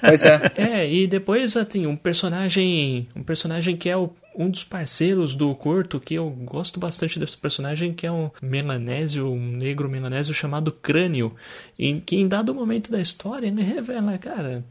Pois 0.00 0.24
é. 0.24 0.52
É, 0.56 0.92
e 0.92 1.06
depois 1.06 1.54
tem 1.68 1.86
um 1.86 1.96
personagem, 1.96 3.08
um 3.16 3.22
personagem 3.22 3.76
que 3.76 3.88
é 3.88 3.96
o- 3.96 4.10
um 4.40 4.48
dos 4.48 4.64
parceiros 4.64 5.36
do 5.36 5.54
Corto, 5.54 6.00
que 6.00 6.14
eu 6.14 6.30
gosto 6.30 6.80
bastante 6.80 7.18
desse 7.18 7.36
personagem, 7.36 7.92
que 7.92 8.06
é 8.06 8.10
um 8.12 8.30
melanésio, 8.40 9.30
um 9.30 9.52
negro 9.52 9.88
melanésio 9.88 10.32
chamado 10.32 10.72
Crânio, 10.72 11.34
em 11.78 12.00
que 12.00 12.16
em 12.16 12.26
dado 12.26 12.54
momento 12.54 12.90
da 12.90 12.98
história 12.98 13.46
ele 13.46 13.62
revela, 13.62 14.16
cara, 14.16 14.64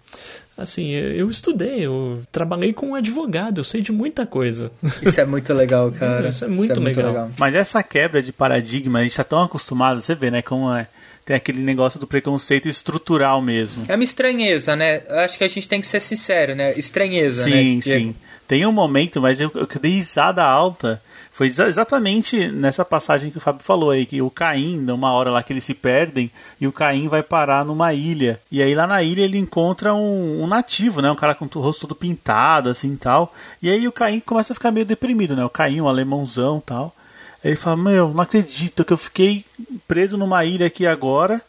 assim, 0.57 0.89
eu, 0.89 1.29
estudei, 1.29 1.85
eu 1.85 2.23
trabalhei 2.31 2.73
com 2.73 2.87
um 2.87 2.95
advogado, 2.95 3.59
eu 3.59 3.63
sei 3.63 3.81
de 3.81 3.91
muita 3.91 4.25
coisa. 4.25 4.71
Isso 5.03 5.21
é 5.21 5.25
muito 5.25 5.53
legal, 5.53 5.91
cara. 5.91 6.29
Isso 6.29 6.45
é 6.45 6.47
muito 6.47 6.79
legal. 6.79 7.29
Mas 7.37 7.53
essa 7.53 7.83
quebra 7.83 8.23
de 8.23 8.33
paradigma, 8.33 8.99
a 8.99 9.03
gente 9.03 9.15
tá 9.15 9.23
tão 9.23 9.43
acostumado, 9.43 10.01
você 10.01 10.15
vê, 10.15 10.31
né? 10.31 10.41
Como 10.41 10.73
é. 10.73 10.87
tem 11.23 11.35
aquele 11.35 11.61
negócio 11.61 11.99
do 11.99 12.07
preconceito 12.07 12.67
estrutural 12.67 13.39
mesmo. 13.39 13.85
É 13.87 13.93
uma 13.93 14.03
estranheza, 14.03 14.75
né? 14.75 15.03
Eu 15.07 15.19
acho 15.19 15.37
que 15.37 15.43
a 15.43 15.47
gente 15.47 15.67
tem 15.67 15.79
que 15.79 15.85
ser 15.85 15.99
sincero, 15.99 16.55
né? 16.55 16.73
Estranheza, 16.75 17.43
sim, 17.43 17.75
né? 17.75 17.81
Sim, 17.83 18.15
Tem 18.49 18.65
um 18.65 18.71
momento, 18.71 19.21
mas 19.21 19.39
eu, 19.39 19.51
eu 19.53 19.67
dei 19.79 19.91
risada 19.91 20.43
alta. 20.43 20.99
Foi 21.31 21.45
exatamente 21.45 22.47
nessa 22.47 22.83
passagem 22.83 23.29
que 23.29 23.37
o 23.37 23.39
Fábio 23.39 23.63
falou 23.63 23.91
aí, 23.91 24.07
que 24.07 24.23
o 24.23 24.31
Caim, 24.31 24.75
numa 24.75 25.11
hora 25.13 25.29
lá 25.29 25.43
que 25.43 25.53
eles 25.53 25.63
se 25.63 25.75
perdem, 25.75 26.31
e 26.59 26.65
o 26.65 26.71
Caim 26.71 27.07
vai 27.07 27.21
parar 27.21 27.63
numa 27.63 27.93
ilha. 27.93 28.41
E 28.51 28.63
aí 28.63 28.73
lá 28.73 28.87
na 28.87 29.03
ilha 29.03 29.21
ele 29.21 29.37
encontra 29.37 29.93
um, 29.93 30.41
um 30.41 30.47
nativo, 30.47 30.99
né? 30.99 31.11
Um 31.11 31.15
cara 31.15 31.35
com 31.35 31.45
o 31.45 31.61
rosto 31.61 31.81
todo 31.81 31.93
pintado, 31.93 32.69
assim 32.69 32.95
tal. 32.95 33.35
E 33.61 33.69
aí 33.69 33.87
o 33.87 33.91
Caim 33.91 34.19
começa 34.19 34.51
a 34.51 34.55
ficar 34.55 34.71
meio 34.71 34.85
deprimido, 34.85 35.35
né? 35.35 35.45
O 35.45 35.49
Caim, 35.49 35.79
um 35.81 35.87
alemãozão 35.87 36.59
tal. 36.59 36.95
Ele 37.43 37.55
fala: 37.55 37.77
Meu, 37.77 38.09
não 38.11 38.23
acredito 38.23 38.83
que 38.83 38.91
eu 38.91 38.97
fiquei 38.97 39.45
preso 39.87 40.17
numa 40.17 40.43
ilha 40.43 40.65
aqui 40.65 40.87
agora. 40.87 41.39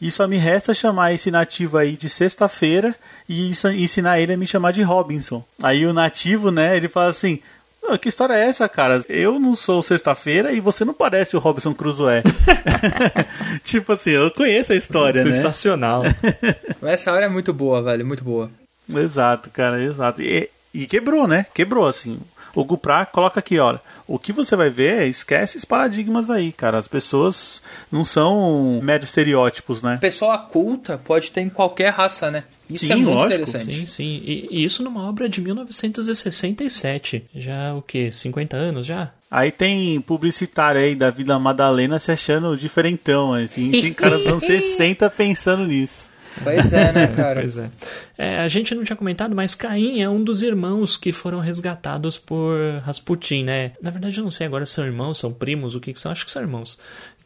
E 0.00 0.10
só 0.10 0.26
me 0.26 0.38
resta 0.38 0.72
chamar 0.72 1.12
esse 1.12 1.30
nativo 1.30 1.76
aí 1.76 1.96
de 1.96 2.08
sexta-feira 2.08 2.94
e 3.28 3.50
ensinar 3.50 4.18
ele 4.18 4.32
a 4.32 4.36
me 4.36 4.46
chamar 4.46 4.72
de 4.72 4.82
Robinson. 4.82 5.44
Aí 5.62 5.84
o 5.84 5.92
nativo, 5.92 6.50
né, 6.50 6.76
ele 6.76 6.88
fala 6.88 7.10
assim: 7.10 7.40
que 8.00 8.08
história 8.08 8.34
é 8.34 8.46
essa, 8.46 8.68
cara? 8.68 9.02
Eu 9.08 9.38
não 9.38 9.54
sou 9.54 9.82
sexta-feira 9.82 10.52
e 10.52 10.60
você 10.60 10.84
não 10.84 10.94
parece 10.94 11.36
o 11.36 11.40
Robinson 11.40 11.74
Crusoe. 11.74 12.22
tipo 13.64 13.92
assim, 13.92 14.10
eu 14.10 14.30
conheço 14.30 14.72
a 14.72 14.76
história, 14.76 15.22
Sensacional. 15.22 16.02
né? 16.02 16.10
Sensacional. 16.10 16.52
Essa 16.92 17.12
hora 17.12 17.26
é 17.26 17.28
muito 17.28 17.52
boa, 17.52 17.82
velho, 17.82 18.06
muito 18.06 18.22
boa. 18.24 18.50
Exato, 18.94 19.50
cara, 19.50 19.82
exato. 19.82 20.22
E, 20.22 20.48
e 20.72 20.86
quebrou, 20.86 21.26
né? 21.26 21.46
Quebrou, 21.52 21.86
assim. 21.86 22.18
O 22.54 22.64
Gupra 22.64 23.06
coloca 23.06 23.40
aqui, 23.40 23.58
olha, 23.58 23.80
o 24.10 24.18
que 24.18 24.32
você 24.32 24.56
vai 24.56 24.68
ver, 24.68 25.06
esquece 25.06 25.52
esses 25.56 25.64
paradigmas 25.64 26.28
aí, 26.30 26.50
cara. 26.50 26.76
As 26.76 26.88
pessoas 26.88 27.62
não 27.92 28.02
são 28.02 28.80
meros 28.82 29.06
estereótipos, 29.06 29.84
né? 29.84 29.98
Pessoa 30.00 30.36
culta 30.36 30.98
pode 30.98 31.30
ter 31.30 31.42
em 31.42 31.48
qualquer 31.48 31.90
raça, 31.90 32.28
né? 32.28 32.42
Isso 32.68 32.86
Sim, 32.86 32.92
é 32.92 32.96
muito 32.96 33.10
lógico. 33.10 33.42
interessante. 33.42 33.76
Sim, 33.76 33.86
sim. 33.86 34.22
E, 34.24 34.48
e 34.50 34.64
isso 34.64 34.82
numa 34.82 35.08
obra 35.08 35.28
de 35.28 35.40
1967. 35.40 37.24
Já 37.32 37.72
o 37.74 37.82
quê? 37.82 38.10
50 38.10 38.56
anos 38.56 38.84
já? 38.84 39.12
Aí 39.30 39.52
tem 39.52 40.00
publicitário 40.00 40.80
aí 40.80 40.96
da 40.96 41.10
Vila 41.10 41.38
Madalena 41.38 42.00
se 42.00 42.10
achando 42.10 42.56
diferentão, 42.56 43.34
assim. 43.34 43.70
Tem 43.70 43.92
cara 43.94 44.18
dos 44.18 44.26
anos 44.26 44.44
60 44.44 45.08
pensando 45.10 45.64
nisso. 45.64 46.10
Pois 46.42 46.72
é, 46.72 46.92
né, 46.92 47.06
cara? 47.16 47.40
Pois 47.40 47.56
é. 47.56 47.70
É, 48.16 48.38
A 48.40 48.48
gente 48.48 48.74
não 48.74 48.84
tinha 48.84 48.96
comentado, 48.96 49.34
mas 49.34 49.54
Caim 49.54 50.00
é 50.00 50.08
um 50.08 50.22
dos 50.22 50.42
irmãos 50.42 50.96
que 50.96 51.12
foram 51.12 51.40
resgatados 51.40 52.18
por 52.18 52.58
Rasputin, 52.84 53.44
né? 53.44 53.72
Na 53.82 53.90
verdade, 53.90 54.18
eu 54.18 54.24
não 54.24 54.30
sei 54.30 54.46
agora 54.46 54.64
se 54.66 54.72
são 54.74 54.84
irmãos, 54.86 55.18
são 55.18 55.32
primos, 55.32 55.74
o 55.74 55.80
que, 55.80 55.92
que 55.92 56.00
são. 56.00 56.12
Acho 56.12 56.24
que 56.24 56.30
são 56.30 56.42
irmãos. 56.42 56.78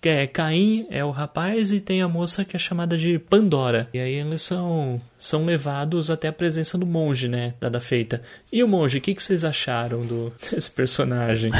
Que 0.04 0.10
é, 0.10 0.26
Caim 0.26 0.86
é 0.90 1.02
o 1.02 1.10
rapaz 1.10 1.72
e 1.72 1.80
tem 1.80 2.02
a 2.02 2.08
moça 2.08 2.44
que 2.44 2.54
é 2.54 2.58
chamada 2.58 2.94
de 2.94 3.18
Pandora. 3.18 3.88
E 3.94 3.98
aí 3.98 4.12
eles 4.16 4.42
são, 4.42 5.00
são 5.18 5.46
levados 5.46 6.10
até 6.10 6.28
a 6.28 6.32
presença 6.32 6.76
do 6.76 6.84
monge, 6.84 7.26
né? 7.26 7.54
Dada 7.58 7.80
feita. 7.80 8.20
E 8.52 8.62
o 8.62 8.68
monge, 8.68 8.98
o 8.98 9.00
que, 9.00 9.14
que 9.14 9.24
vocês 9.24 9.44
acharam 9.44 10.02
do, 10.02 10.30
desse 10.52 10.70
personagem? 10.70 11.50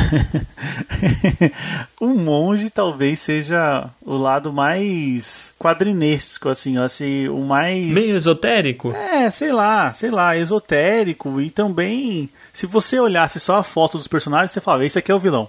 o 1.98 2.09
monge 2.09 2.68
talvez 2.68 3.18
seja 3.20 3.88
o 4.04 4.14
lado 4.14 4.52
mais 4.52 5.54
quadrinesco, 5.59 6.50
assim, 6.50 6.76
assim, 6.76 7.26
o 7.28 7.38
mais. 7.38 7.87
Meio 7.87 8.14
esotérico? 8.14 8.92
É, 8.92 9.30
sei 9.30 9.52
lá, 9.52 9.90
sei 9.94 10.11
lá, 10.11 10.37
esotérico 10.37 11.40
e 11.40 11.48
também, 11.48 12.28
se 12.52 12.66
você 12.66 13.00
olhasse 13.00 13.40
só 13.40 13.57
a 13.57 13.62
foto 13.62 13.96
dos 13.96 14.07
personagens, 14.07 14.50
você 14.50 14.61
fala, 14.61 14.85
esse 14.85 14.98
aqui 14.98 15.11
é 15.11 15.14
o 15.14 15.18
vilão. 15.18 15.48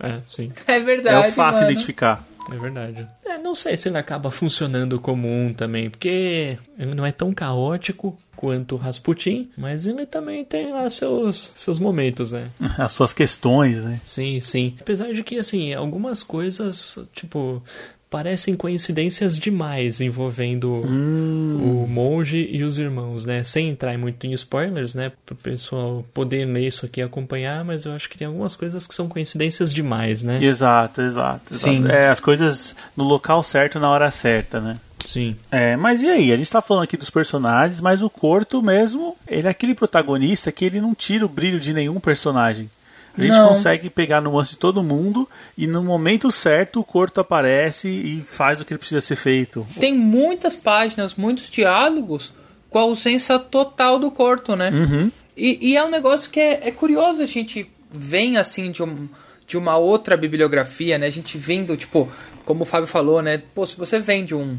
É, 0.00 0.20
sim. 0.28 0.50
É 0.66 0.80
verdade, 0.80 1.26
é 1.26 1.30
o 1.30 1.32
fácil 1.32 1.62
mano. 1.62 1.72
identificar. 1.72 2.26
É 2.52 2.56
verdade. 2.56 3.08
É, 3.24 3.38
não 3.38 3.54
sei 3.54 3.76
se 3.76 3.88
ele 3.88 3.96
acaba 3.96 4.30
funcionando 4.30 5.00
como 5.00 5.26
um 5.28 5.52
também, 5.52 5.88
porque 5.88 6.58
ele 6.78 6.94
não 6.94 7.06
é 7.06 7.10
tão 7.12 7.32
caótico 7.32 8.18
quanto 8.36 8.74
o 8.74 8.78
Rasputin, 8.78 9.50
mas 9.56 9.86
ele 9.86 10.04
também 10.04 10.44
tem 10.44 10.70
lá 10.70 10.88
seus, 10.90 11.52
seus 11.54 11.78
momentos, 11.78 12.32
né? 12.32 12.50
As 12.76 12.92
suas 12.92 13.12
questões, 13.14 13.82
né? 13.82 14.00
Sim, 14.04 14.40
sim. 14.40 14.76
Apesar 14.78 15.12
de 15.12 15.22
que, 15.22 15.38
assim, 15.38 15.72
algumas 15.72 16.22
coisas, 16.22 16.98
tipo, 17.14 17.62
parecem 18.10 18.54
coincidências 18.54 19.38
demais 19.38 20.00
envolvendo 20.00 20.72
o 20.72 21.86
monge 21.88 22.48
e 22.50 22.62
os 22.62 22.78
irmãos, 22.78 23.24
né? 23.26 23.42
Sem 23.42 23.70
entrar 23.70 23.96
muito 23.98 24.26
em 24.26 24.32
spoilers, 24.32 24.94
né? 24.94 25.12
Para 25.24 25.32
o 25.32 25.36
pessoal 25.36 26.04
poder 26.14 26.44
ler 26.46 26.68
isso 26.68 26.86
aqui 26.86 27.00
e 27.00 27.02
acompanhar, 27.02 27.64
mas 27.64 27.84
eu 27.84 27.92
acho 27.92 28.08
que 28.08 28.16
tem 28.16 28.26
algumas 28.26 28.54
coisas 28.54 28.86
que 28.86 28.94
são 28.94 29.08
coincidências 29.08 29.72
demais, 29.72 30.22
né? 30.22 30.38
Exato, 30.42 31.02
exato. 31.02 31.54
exato. 31.54 31.54
Sim. 31.54 31.88
É, 31.88 32.08
as 32.08 32.20
coisas 32.20 32.74
no 32.96 33.04
local 33.04 33.42
certo, 33.42 33.80
na 33.80 33.90
hora 33.90 34.10
certa, 34.10 34.60
né? 34.60 34.78
Sim. 35.06 35.36
É, 35.50 35.76
mas 35.76 36.02
e 36.02 36.08
aí? 36.08 36.32
A 36.32 36.36
gente 36.36 36.50
tá 36.50 36.62
falando 36.62 36.84
aqui 36.84 36.96
dos 36.96 37.10
personagens, 37.10 37.80
mas 37.80 38.02
o 38.02 38.08
Corto 38.08 38.62
mesmo, 38.62 39.16
ele 39.26 39.46
é 39.46 39.50
aquele 39.50 39.74
protagonista 39.74 40.50
que 40.50 40.64
ele 40.64 40.80
não 40.80 40.94
tira 40.94 41.26
o 41.26 41.28
brilho 41.28 41.60
de 41.60 41.72
nenhum 41.72 42.00
personagem. 42.00 42.70
A 43.16 43.20
gente 43.20 43.32
Não. 43.32 43.48
consegue 43.48 43.88
pegar 43.88 44.20
no 44.20 44.30
nuance 44.30 44.50
de 44.50 44.58
todo 44.58 44.82
mundo 44.82 45.28
e 45.56 45.66
no 45.66 45.82
momento 45.84 46.30
certo 46.32 46.80
o 46.80 46.84
Corto 46.84 47.20
aparece 47.20 47.88
e 47.88 48.22
faz 48.22 48.60
o 48.60 48.64
que 48.64 48.72
ele 48.72 48.78
precisa 48.78 49.00
ser 49.00 49.16
feito. 49.16 49.66
Tem 49.78 49.94
muitas 49.94 50.56
páginas, 50.56 51.14
muitos 51.14 51.48
diálogos 51.48 52.32
com 52.68 52.78
a 52.80 52.82
ausência 52.82 53.38
total 53.38 54.00
do 54.00 54.10
corto, 54.10 54.56
né? 54.56 54.70
Uhum. 54.70 55.10
E, 55.36 55.70
e 55.70 55.76
é 55.76 55.84
um 55.84 55.90
negócio 55.90 56.28
que 56.28 56.40
é, 56.40 56.68
é 56.68 56.70
curioso, 56.72 57.22
a 57.22 57.26
gente 57.26 57.70
vem 57.88 58.36
assim 58.36 58.72
de, 58.72 58.82
um, 58.82 59.08
de 59.46 59.56
uma 59.56 59.76
outra 59.76 60.16
bibliografia, 60.16 60.98
né? 60.98 61.06
A 61.06 61.10
gente 61.10 61.38
vindo, 61.38 61.76
tipo, 61.76 62.10
como 62.44 62.64
o 62.64 62.66
Fábio 62.66 62.88
falou, 62.88 63.22
né? 63.22 63.40
Pô, 63.54 63.64
se 63.64 63.76
você 63.76 64.00
vem 64.00 64.24
de 64.24 64.34
um 64.34 64.58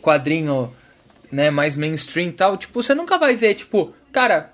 quadrinho 0.00 0.72
né, 1.30 1.50
mais 1.50 1.74
mainstream 1.74 2.28
e 2.28 2.32
tal, 2.32 2.56
tipo, 2.56 2.80
você 2.80 2.94
nunca 2.94 3.18
vai 3.18 3.34
ver, 3.34 3.54
tipo, 3.54 3.92
cara, 4.12 4.52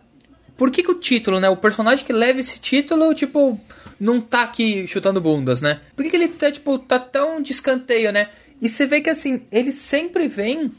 por 0.56 0.70
que, 0.70 0.82
que 0.82 0.90
o 0.90 0.94
título, 0.94 1.40
né? 1.40 1.48
O 1.48 1.56
personagem 1.56 2.04
que 2.04 2.12
leva 2.12 2.40
esse 2.40 2.60
título, 2.60 3.14
tipo, 3.14 3.58
não 3.98 4.20
tá 4.20 4.42
aqui 4.42 4.86
chutando 4.86 5.20
bundas, 5.20 5.60
né? 5.60 5.80
Por 5.96 6.04
que, 6.04 6.10
que 6.10 6.16
ele 6.16 6.28
tá, 6.28 6.50
tipo, 6.50 6.78
tá 6.78 6.98
tão 6.98 7.40
de 7.40 7.52
escanteio, 7.52 8.12
né? 8.12 8.28
E 8.60 8.68
você 8.68 8.86
vê 8.86 9.00
que 9.00 9.10
assim, 9.10 9.42
ele 9.50 9.72
sempre 9.72 10.28
vem 10.28 10.72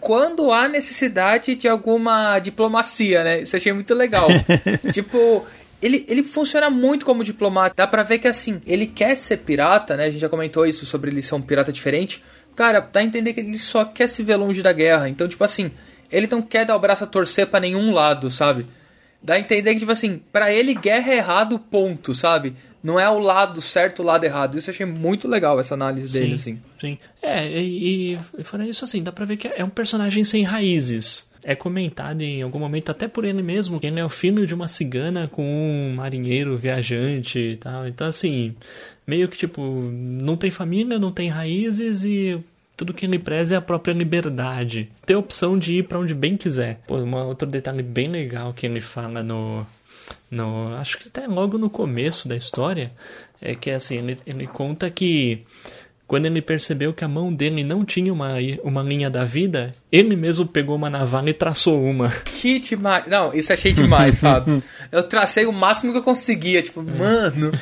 quando 0.00 0.52
há 0.52 0.68
necessidade 0.68 1.54
de 1.54 1.68
alguma 1.68 2.38
diplomacia, 2.38 3.22
né? 3.24 3.42
Isso 3.42 3.56
eu 3.56 3.58
achei 3.58 3.72
muito 3.72 3.94
legal. 3.94 4.28
tipo, 4.92 5.46
ele, 5.80 6.04
ele 6.08 6.22
funciona 6.22 6.70
muito 6.70 7.04
como 7.04 7.24
diplomata. 7.24 7.74
Dá 7.76 7.86
pra 7.86 8.02
ver 8.02 8.18
que 8.18 8.28
assim, 8.28 8.60
ele 8.66 8.86
quer 8.86 9.16
ser 9.16 9.38
pirata, 9.38 9.96
né? 9.96 10.06
A 10.06 10.10
gente 10.10 10.20
já 10.20 10.28
comentou 10.28 10.66
isso 10.66 10.86
sobre 10.86 11.10
ele 11.10 11.22
ser 11.22 11.34
um 11.34 11.42
pirata 11.42 11.72
diferente. 11.72 12.22
Cara, 12.56 12.80
dá 12.80 13.00
a 13.00 13.04
entender 13.04 13.32
que 13.32 13.40
ele 13.40 13.58
só 13.58 13.84
quer 13.84 14.08
se 14.08 14.22
ver 14.22 14.36
longe 14.36 14.62
da 14.62 14.72
guerra. 14.72 15.08
Então, 15.08 15.28
tipo 15.28 15.44
assim, 15.44 15.70
ele 16.10 16.26
não 16.28 16.42
quer 16.42 16.64
dar 16.64 16.76
o 16.76 16.80
braço 16.80 17.04
a 17.04 17.06
torcer 17.06 17.46
pra 17.46 17.60
nenhum 17.60 17.92
lado, 17.92 18.30
sabe? 18.30 18.66
Dá 19.22 19.34
a 19.34 19.40
entender 19.40 19.74
que, 19.74 19.80
tipo 19.80 19.92
assim, 19.92 20.20
pra 20.32 20.52
ele 20.52 20.74
guerra 20.74 21.12
é 21.12 21.16
errado, 21.16 21.58
ponto, 21.58 22.14
sabe? 22.14 22.54
Não 22.82 22.98
é 22.98 23.10
o 23.10 23.18
lado 23.18 23.60
certo, 23.60 24.02
o 24.02 24.04
lado 24.04 24.24
errado. 24.24 24.56
Isso 24.56 24.70
eu 24.70 24.74
achei 24.74 24.86
muito 24.86 25.26
legal, 25.26 25.58
essa 25.58 25.74
análise 25.74 26.12
dele, 26.12 26.34
assim. 26.34 26.58
Sim. 26.80 26.98
É, 27.20 27.46
e, 27.60 28.14
e, 28.14 28.18
e 28.38 28.44
fora 28.44 28.66
isso, 28.66 28.84
assim, 28.84 29.02
dá 29.02 29.10
pra 29.10 29.24
ver 29.24 29.36
que 29.36 29.48
é 29.48 29.64
um 29.64 29.68
personagem 29.68 30.22
sem 30.24 30.44
raízes. 30.44 31.28
É 31.44 31.54
comentado 31.54 32.20
em 32.22 32.42
algum 32.42 32.58
momento, 32.58 32.90
até 32.90 33.08
por 33.08 33.24
ele 33.24 33.42
mesmo, 33.42 33.80
que 33.80 33.86
ele 33.86 33.98
é 33.98 34.04
o 34.04 34.08
filho 34.08 34.46
de 34.46 34.54
uma 34.54 34.68
cigana 34.68 35.28
com 35.28 35.44
um 35.44 35.94
marinheiro 35.94 36.56
viajante 36.56 37.38
e 37.38 37.56
tal. 37.56 37.86
Então, 37.86 38.06
assim, 38.06 38.54
meio 39.06 39.28
que, 39.28 39.36
tipo, 39.36 39.60
não 39.62 40.36
tem 40.36 40.50
família, 40.50 40.98
não 40.98 41.10
tem 41.10 41.28
raízes 41.28 42.04
e 42.04 42.38
tudo 42.78 42.94
que 42.94 43.04
ele 43.04 43.18
preza 43.18 43.56
é 43.56 43.58
a 43.58 43.60
própria 43.60 43.92
liberdade. 43.92 44.88
Ter 45.04 45.14
a 45.14 45.18
opção 45.18 45.58
de 45.58 45.74
ir 45.74 45.82
pra 45.82 45.98
onde 45.98 46.14
bem 46.14 46.36
quiser. 46.36 46.78
Pô, 46.86 46.96
um 46.96 47.14
outro 47.26 47.46
detalhe 47.46 47.82
bem 47.82 48.08
legal 48.08 48.54
que 48.54 48.64
ele 48.64 48.80
fala 48.80 49.20
no, 49.20 49.66
no 50.30 50.76
acho 50.76 50.96
que 50.96 51.08
até 51.08 51.26
logo 51.26 51.58
no 51.58 51.68
começo 51.68 52.28
da 52.28 52.36
história 52.36 52.92
é 53.42 53.56
que 53.56 53.72
assim 53.72 53.98
ele, 53.98 54.18
ele 54.24 54.46
conta 54.46 54.88
que 54.88 55.44
quando 56.06 56.26
ele 56.26 56.40
percebeu 56.40 56.94
que 56.94 57.04
a 57.04 57.08
mão 57.08 57.34
dele 57.34 57.64
não 57.64 57.84
tinha 57.84 58.12
uma, 58.12 58.34
uma 58.62 58.82
linha 58.82 59.10
da 59.10 59.24
vida, 59.24 59.74
ele 59.90 60.14
mesmo 60.14 60.46
pegou 60.46 60.76
uma 60.76 60.88
navalha 60.88 61.30
e 61.30 61.34
traçou 61.34 61.84
uma. 61.84 62.08
Que 62.24 62.60
demais. 62.60 63.06
Não, 63.08 63.34
isso 63.34 63.52
achei 63.52 63.72
demais, 63.72 64.16
Fábio. 64.16 64.62
Eu 64.90 65.02
tracei 65.02 65.44
o 65.44 65.52
máximo 65.52 65.92
que 65.92 65.98
eu 65.98 66.02
conseguia. 66.02 66.62
Tipo, 66.62 66.82
mano, 66.82 67.52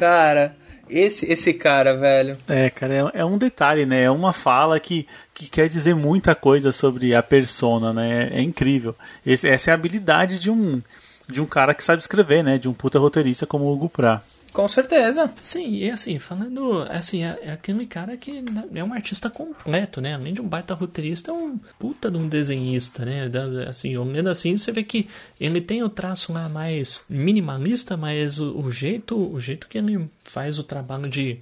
cara, 0.00 0.56
esse, 0.88 1.30
esse 1.30 1.52
cara, 1.52 1.96
velho. 1.96 2.36
É, 2.48 2.70
cara, 2.70 2.94
é, 3.14 3.20
é 3.20 3.24
um 3.24 3.38
detalhe, 3.38 3.84
né? 3.86 4.02
É 4.04 4.10
uma 4.10 4.32
fala 4.32 4.78
que, 4.80 5.06
que 5.34 5.48
quer 5.48 5.68
dizer 5.68 5.94
muita 5.94 6.34
coisa 6.34 6.72
sobre 6.72 7.14
a 7.14 7.22
persona, 7.22 7.92
né? 7.92 8.30
É, 8.32 8.40
incrível. 8.40 8.94
Esse- 9.24 9.48
essa 9.48 9.70
é 9.70 9.72
a 9.72 9.74
habilidade 9.74 10.38
de 10.38 10.50
um, 10.50 10.80
de 11.28 11.40
um 11.40 11.46
cara 11.46 11.74
que 11.74 11.82
sabe 11.84 12.00
escrever, 12.00 12.42
né? 12.44 12.58
De 12.58 12.68
um 12.68 12.72
puta 12.72 12.98
roteirista 12.98 13.46
como 13.46 13.64
o 13.64 13.72
Hugo 13.72 13.88
Pratt. 13.88 14.22
Com 14.56 14.66
certeza. 14.66 15.30
Sim, 15.34 15.74
e 15.74 15.90
assim, 15.90 16.18
falando, 16.18 16.80
assim, 16.88 17.22
é, 17.22 17.38
é 17.42 17.52
aquele 17.52 17.84
cara 17.84 18.16
que 18.16 18.42
é 18.74 18.82
um 18.82 18.94
artista 18.94 19.28
completo, 19.28 20.00
né? 20.00 20.14
Além 20.14 20.32
de 20.32 20.40
um 20.40 20.48
baita 20.48 20.72
roteirista, 20.72 21.30
é 21.30 21.34
um 21.34 21.58
puta 21.78 22.10
de 22.10 22.16
um 22.16 22.26
desenhista, 22.26 23.04
né? 23.04 23.30
Assim, 23.68 23.94
olhando 23.98 24.30
assim, 24.30 24.56
você 24.56 24.72
vê 24.72 24.82
que 24.82 25.08
ele 25.38 25.60
tem 25.60 25.82
o 25.82 25.90
traço 25.90 26.32
lá 26.32 26.48
mais 26.48 27.04
minimalista, 27.06 27.98
mas 27.98 28.38
o, 28.38 28.58
o 28.58 28.72
jeito, 28.72 29.14
o 29.14 29.38
jeito 29.38 29.68
que 29.68 29.76
ele 29.76 30.08
faz 30.24 30.58
o 30.58 30.64
trabalho 30.64 31.06
de 31.06 31.38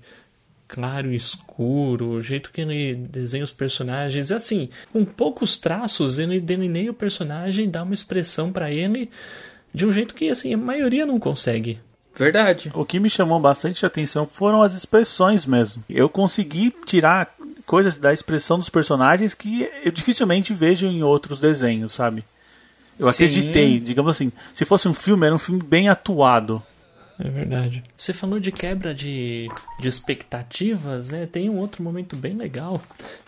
claro 0.66 1.12
e 1.12 1.16
escuro, 1.16 2.14
o 2.14 2.20
jeito 2.20 2.50
que 2.50 2.62
ele 2.62 2.96
desenha 2.96 3.44
os 3.44 3.53
personagens, 3.53 4.33
assim, 4.33 4.70
com 4.92 5.05
poucos 5.05 5.57
traços 5.57 6.18
ele 6.18 6.40
delineia 6.40 6.90
o 6.90 6.94
personagem, 6.94 7.70
dá 7.70 7.85
uma 7.85 7.94
expressão 7.94 8.50
para 8.50 8.72
ele 8.72 9.09
de 9.72 9.87
um 9.87 9.92
jeito 9.92 10.16
que 10.16 10.29
assim 10.29 10.53
a 10.53 10.59
maioria 10.59 11.07
não 11.07 11.20
consegue. 11.20 11.79
Verdade. 12.16 12.70
O 12.74 12.85
que 12.85 13.00
me 13.00 13.11
chamou 13.11 13.40
bastante 13.40 13.85
atenção 13.85 14.27
foram 14.27 14.62
as 14.62 14.74
expressões 14.74 15.44
mesmo. 15.44 15.83
Eu 15.88 16.09
consegui 16.09 16.74
tirar 16.87 17.35
coisas 17.66 17.96
da 17.96 18.12
expressão 18.12 18.59
dos 18.59 18.68
personagens 18.68 19.35
que 19.35 19.68
eu 19.83 19.90
dificilmente 19.90 20.55
vejo 20.55 20.87
em 20.87 21.03
outros 21.03 21.40
desenhos, 21.40 21.92
sabe? 21.92 22.24
Eu 22.98 23.07
Sim. 23.07 23.12
acreditei, 23.12 23.81
digamos 23.81 24.11
assim, 24.11 24.31
se 24.53 24.64
fosse 24.64 24.87
um 24.87 24.94
filme, 24.94 25.27
era 25.27 25.35
um 25.35 25.38
filme 25.38 25.62
bem 25.62 25.88
atuado. 25.88 26.62
É 27.18 27.29
verdade. 27.29 27.83
Você 27.96 28.12
falou 28.12 28.40
de 28.40 28.50
quebra 28.50 28.92
de, 28.92 29.48
de 29.81 29.88
expectativas, 29.88 31.09
né? 31.09 31.27
Tem 31.27 31.48
um 31.48 31.59
outro 31.59 31.83
momento 31.83 32.16
bem 32.16 32.35
legal 32.37 32.81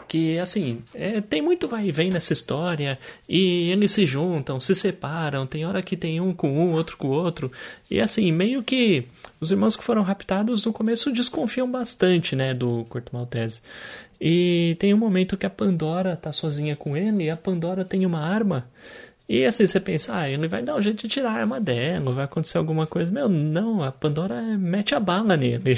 que, 0.08 0.38
assim, 0.38 0.82
é, 0.94 1.20
tem 1.20 1.42
muito 1.42 1.66
vai 1.68 1.86
e 1.86 1.92
vem 1.92 2.10
nessa 2.10 2.32
história 2.32 2.98
e 3.28 3.70
eles 3.70 3.92
se 3.92 4.06
juntam, 4.06 4.60
se 4.60 4.74
separam, 4.74 5.46
tem 5.46 5.66
hora 5.66 5.82
que 5.82 5.96
tem 5.96 6.20
um 6.20 6.32
com 6.32 6.50
um, 6.50 6.72
outro 6.72 6.96
com 6.96 7.08
o 7.08 7.10
outro. 7.10 7.50
E, 7.90 8.00
assim, 8.00 8.30
meio 8.32 8.62
que 8.62 9.04
os 9.40 9.50
irmãos 9.50 9.76
que 9.76 9.84
foram 9.84 10.02
raptados 10.02 10.64
no 10.64 10.72
começo 10.72 11.12
desconfiam 11.12 11.70
bastante, 11.70 12.36
né, 12.36 12.54
do 12.54 12.84
Corto 12.88 13.14
Maltese. 13.14 13.62
E 14.20 14.76
tem 14.78 14.94
um 14.94 14.98
momento 14.98 15.36
que 15.36 15.46
a 15.46 15.50
Pandora 15.50 16.16
tá 16.16 16.32
sozinha 16.32 16.74
com 16.74 16.96
ele 16.96 17.24
e 17.24 17.30
a 17.30 17.36
Pandora 17.36 17.84
tem 17.84 18.06
uma 18.06 18.20
arma 18.20 18.66
e 19.28 19.44
assim, 19.44 19.66
você 19.66 19.80
pensa, 19.80 20.16
ah, 20.16 20.28
ele 20.28 20.46
vai 20.46 20.62
dar 20.62 20.76
um 20.76 20.82
jeito 20.82 21.02
de 21.02 21.08
tirar 21.08 21.30
a 21.30 21.40
arma 21.40 21.60
dela, 21.60 22.12
vai 22.12 22.24
acontecer 22.24 22.58
alguma 22.58 22.86
coisa. 22.86 23.10
Meu, 23.10 23.28
não, 23.28 23.82
a 23.82 23.90
Pandora 23.90 24.40
mete 24.40 24.94
a 24.94 25.00
bala 25.00 25.36
nele. 25.36 25.76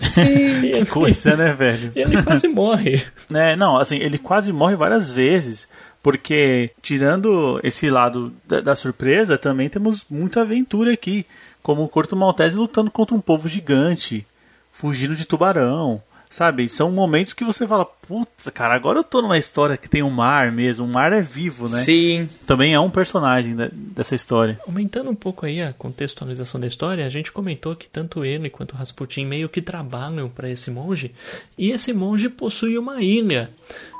Sim. 0.00 0.46
E 0.66 0.70
ele, 0.70 0.86
Coisa, 0.86 1.36
né, 1.36 1.52
velho? 1.52 1.92
e 1.94 2.00
ele 2.00 2.22
quase 2.22 2.46
morre. 2.46 3.02
né, 3.28 3.54
não, 3.56 3.76
assim, 3.76 3.96
ele 3.96 4.18
quase 4.18 4.52
morre 4.52 4.76
várias 4.76 5.10
vezes. 5.10 5.68
Porque, 6.02 6.70
tirando 6.80 7.58
esse 7.64 7.90
lado 7.90 8.32
da, 8.46 8.60
da 8.60 8.74
surpresa, 8.76 9.36
também 9.36 9.68
temos 9.68 10.06
muita 10.08 10.42
aventura 10.42 10.92
aqui. 10.92 11.26
Como 11.64 11.82
o 11.82 11.88
Corto 11.88 12.14
Maltese 12.14 12.54
lutando 12.56 12.92
contra 12.92 13.16
um 13.16 13.20
povo 13.20 13.48
gigante, 13.48 14.24
fugindo 14.70 15.16
de 15.16 15.26
tubarão. 15.26 16.00
Sabe? 16.30 16.68
São 16.68 16.92
momentos 16.92 17.32
que 17.32 17.44
você 17.44 17.66
fala, 17.66 17.88
putz, 18.06 18.48
cara, 18.54 18.74
agora 18.74 18.98
eu 19.00 19.04
tô 19.04 19.20
numa 19.22 19.38
história 19.38 19.76
que 19.76 19.88
tem 19.88 20.02
um 20.02 20.10
mar 20.10 20.50
mesmo. 20.52 20.86
O 20.86 20.88
mar 20.88 21.12
é 21.12 21.20
vivo, 21.22 21.68
né? 21.70 21.80
Sim. 21.80 22.28
Também 22.46 22.74
é 22.74 22.80
um 22.80 22.90
personagem 22.90 23.54
da- 23.56 23.70
dessa 23.72 24.14
história. 24.14 24.58
Aumentando 24.66 25.10
um 25.10 25.14
pouco 25.14 25.46
aí 25.46 25.60
a 25.60 25.72
contextualização 25.72 26.60
da 26.60 26.66
história, 26.66 27.04
a 27.04 27.08
gente 27.08 27.32
comentou 27.32 27.74
que 27.76 27.88
tanto 27.88 28.24
ele 28.24 28.48
quanto 28.50 28.72
o 28.72 28.76
Rasputin 28.76 29.24
meio 29.26 29.48
que 29.48 29.60
trabalham 29.62 30.28
para 30.28 30.48
esse 30.50 30.70
monge, 30.70 31.12
e 31.58 31.70
esse 31.70 31.92
monge 31.92 32.28
possui 32.28 32.78
uma 32.78 33.02
ilha. 33.02 33.50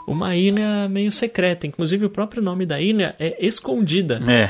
Uma 0.07 0.37
ilha 0.37 0.89
meio 0.89 1.11
secreta, 1.11 1.67
inclusive 1.67 2.05
o 2.07 2.11
próprio 2.11 2.41
nome 2.41 2.65
da 2.65 2.81
ilha 2.81 3.17
é 3.19 3.45
Escondida. 3.45 4.21
É. 4.29 4.49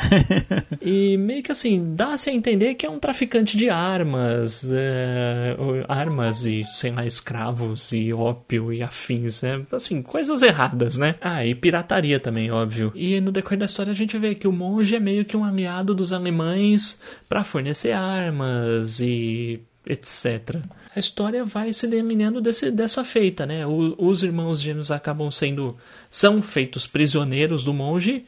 E 0.83 1.16
meio 1.16 1.42
que 1.42 1.51
assim, 1.51 1.95
dá-se 1.97 2.29
a 2.29 2.33
entender 2.35 2.75
que 2.75 2.85
é 2.85 2.90
um 2.90 2.99
traficante 2.99 3.57
de 3.57 3.71
armas, 3.71 4.69
é, 4.71 5.57
armas 5.88 6.45
e, 6.45 6.62
sei 6.66 6.90
lá, 6.92 7.07
escravos 7.07 7.90
e 7.92 8.12
ópio 8.12 8.71
e 8.71 8.83
afins, 8.83 9.42
é, 9.46 9.61
assim, 9.72 10.02
coisas 10.02 10.42
erradas, 10.42 10.96
né? 10.98 11.14
Ah, 11.20 11.46
e 11.46 11.54
pirataria 11.54 12.18
também, 12.20 12.50
óbvio. 12.50 12.92
E 12.94 13.20
no 13.20 13.32
decorrer 13.32 13.59
da 13.59 13.66
história 13.66 13.90
a 13.92 13.94
gente 13.94 14.18
vê 14.18 14.35
que 14.35 14.48
o 14.48 14.52
monge 14.52 14.94
é 14.96 15.00
meio 15.00 15.24
que 15.24 15.37
um 15.37 15.44
aliado 15.44 15.94
dos 15.94 16.12
alemães 16.12 17.00
para 17.28 17.44
fornecer 17.44 17.92
armas 17.92 19.00
e 19.00 19.61
etc. 19.87 20.56
A 20.94 20.98
história 20.98 21.44
vai 21.44 21.72
se 21.72 21.87
delineando 21.87 22.40
desse, 22.40 22.70
dessa 22.70 23.04
feita, 23.04 23.46
né? 23.46 23.66
O- 23.66 23.94
os 23.98 24.22
irmãos 24.22 24.61
gêmeos 24.61 24.90
acabam 24.90 25.30
sendo 25.30 25.76
são 26.11 26.42
feitos 26.42 26.87
prisioneiros 26.87 27.64
do 27.64 27.72
monge 27.72 28.24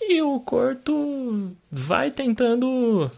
e 0.00 0.22
o 0.22 0.40
Corto 0.40 1.52
vai 1.70 2.10
tentando 2.10 3.10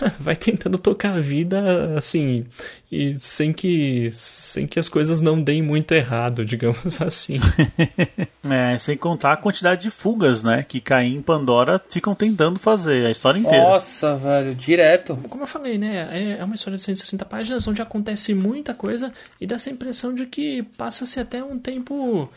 vai 0.20 0.36
tentando 0.36 0.78
tocar 0.78 1.14
a 1.14 1.20
vida 1.20 1.94
assim 1.96 2.44
e 2.90 3.18
sem 3.18 3.52
que 3.52 4.10
sem 4.12 4.66
que 4.66 4.78
as 4.78 4.88
coisas 4.88 5.20
não 5.20 5.40
deem 5.42 5.62
muito 5.62 5.92
errado, 5.92 6.44
digamos 6.46 7.00
assim. 7.00 7.38
É, 8.50 8.76
sem 8.76 8.96
contar 8.96 9.32
a 9.34 9.36
quantidade 9.36 9.82
de 9.82 9.90
fugas, 9.90 10.42
né? 10.42 10.64
Que 10.66 10.80
Caim 10.80 11.18
e 11.18 11.22
Pandora 11.22 11.80
ficam 11.88 12.12
tentando 12.14 12.58
fazer 12.58 13.06
a 13.06 13.10
história 13.10 13.38
inteira. 13.38 13.62
Nossa, 13.62 14.16
velho, 14.16 14.52
direto. 14.54 15.16
Como 15.28 15.44
eu 15.44 15.46
falei, 15.46 15.78
né? 15.78 16.08
é- 16.10 16.38
É 16.40 16.44
uma 16.44 16.56
história 16.56 16.76
de 16.76 16.82
160 16.82 17.24
páginas 17.24 17.66
onde 17.68 17.80
acontece 17.80 18.34
muita 18.34 18.74
coisa 18.74 19.12
e 19.40 19.46
dá 19.46 19.54
essa 19.54 19.70
impressão 19.70 20.12
de 20.12 20.26
que 20.26 20.64
passa-se 20.76 21.20
até 21.20 21.42
um 21.42 21.56
tempo. 21.58 22.28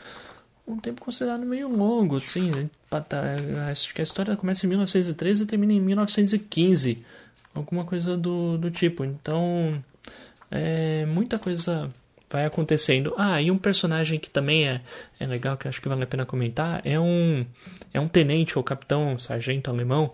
Um 0.67 0.77
tempo 0.77 1.01
considerado 1.01 1.43
meio 1.45 1.67
longo, 1.69 2.17
assim. 2.17 2.51
né? 2.51 2.67
Tá- 2.89 3.23
Acho 3.71 3.93
que 3.93 4.01
a 4.01 4.03
história 4.03 4.35
começa 4.37 4.65
em 4.65 4.69
1913 4.69 5.43
e 5.43 5.45
termina 5.47 5.73
em 5.73 5.81
1915. 5.81 7.03
Alguma 7.55 7.85
coisa 7.85 8.15
do, 8.15 8.57
do 8.57 8.69
tipo. 8.69 9.03
Então. 9.03 9.83
É, 10.51 11.05
muita 11.07 11.39
coisa 11.39 11.91
vai 12.29 12.45
acontecendo. 12.45 13.13
Ah, 13.17 13.41
e 13.41 13.49
um 13.49 13.57
personagem 13.57 14.19
que 14.19 14.29
também 14.29 14.67
é, 14.67 14.81
é 15.19 15.25
legal, 15.25 15.57
que 15.57 15.67
acho 15.67 15.81
que 15.81 15.87
vale 15.87 16.03
a 16.03 16.07
pena 16.07 16.25
comentar, 16.25 16.81
é 16.83 16.99
um, 16.99 17.45
é 17.93 17.99
um 17.99 18.07
tenente 18.07 18.57
ou 18.57 18.63
capitão, 18.63 19.17
sargento 19.17 19.69
alemão, 19.69 20.11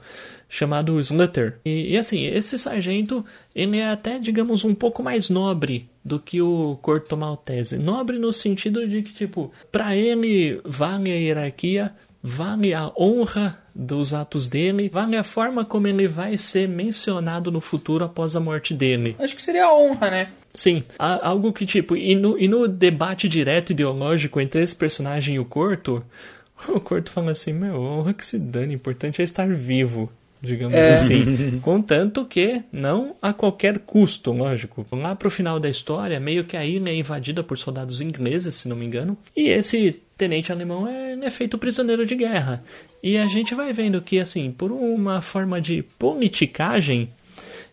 chamado 0.47 0.99
Slutter. 0.99 1.59
E, 1.65 1.93
e 1.93 1.97
assim, 1.97 2.25
esse 2.25 2.57
sargento, 2.57 3.25
ele 3.55 3.77
é 3.77 3.89
até, 3.89 4.19
digamos, 4.19 4.63
um 4.63 4.75
pouco 4.75 5.01
mais 5.01 5.29
nobre 5.29 5.89
do 6.03 6.19
que 6.19 6.41
o 6.41 6.77
Corto 6.81 7.17
Maltese. 7.17 7.77
Nobre 7.77 8.19
no 8.19 8.31
sentido 8.31 8.87
de 8.87 9.01
que, 9.01 9.13
tipo, 9.13 9.51
pra 9.71 9.95
ele 9.95 10.59
vale 10.65 11.11
a 11.11 11.15
hierarquia, 11.15 11.93
vale 12.23 12.73
a 12.73 12.91
honra 12.97 13.59
dos 13.73 14.13
atos 14.13 14.47
dele, 14.47 14.89
vale 14.89 15.15
a 15.15 15.23
forma 15.23 15.63
como 15.65 15.87
ele 15.87 16.07
vai 16.07 16.37
ser 16.37 16.67
mencionado 16.67 17.51
no 17.51 17.61
futuro 17.61 18.03
após 18.05 18.35
a 18.35 18.39
morte 18.39 18.73
dele. 18.73 19.15
Acho 19.19 19.35
que 19.35 19.41
seria 19.41 19.65
a 19.65 19.73
honra, 19.77 20.09
né? 20.11 20.27
Sim, 20.53 20.83
algo 20.99 21.53
que 21.53 21.65
tipo, 21.65 21.95
e 21.95 22.13
no, 22.13 22.37
e 22.37 22.47
no 22.47 22.67
debate 22.67 23.29
direto 23.29 23.71
ideológico 23.71 24.41
entre 24.41 24.61
esse 24.61 24.75
personagem 24.75 25.35
e 25.35 25.39
o 25.39 25.45
Corto, 25.45 26.03
o 26.67 26.79
Corto 26.79 27.09
fala 27.11 27.31
assim: 27.31 27.53
Meu, 27.53 27.79
honra 27.81 28.13
que 28.13 28.25
se 28.25 28.37
dane, 28.37 28.73
o 28.73 28.75
importante 28.75 29.21
é 29.21 29.23
estar 29.23 29.47
vivo, 29.47 30.11
digamos 30.41 30.75
É. 30.75 30.91
assim. 30.91 31.57
Contanto 31.63 32.25
que 32.25 32.61
não 32.69 33.15
a 33.21 33.31
qualquer 33.31 33.79
custo, 33.79 34.33
lógico. 34.33 34.85
Lá 34.91 35.15
pro 35.15 35.31
final 35.31 35.57
da 35.57 35.69
história, 35.69 36.19
meio 36.19 36.43
que 36.43 36.57
a 36.57 36.65
ilha 36.65 36.89
é 36.89 36.95
invadida 36.95 37.41
por 37.41 37.57
soldados 37.57 38.01
ingleses, 38.01 38.53
se 38.55 38.67
não 38.67 38.75
me 38.75 38.85
engano, 38.85 39.17
e 39.33 39.47
esse 39.47 40.01
tenente 40.21 40.51
alemão 40.51 40.87
é, 40.87 41.13
é 41.13 41.29
feito 41.31 41.57
prisioneiro 41.57 42.05
de 42.05 42.15
guerra. 42.15 42.63
E 43.01 43.17
a 43.17 43.25
gente 43.25 43.55
vai 43.55 43.73
vendo 43.73 43.99
que, 44.03 44.19
assim, 44.19 44.51
por 44.51 44.71
uma 44.71 45.19
forma 45.19 45.59
de 45.59 45.81
politicagem, 45.97 47.09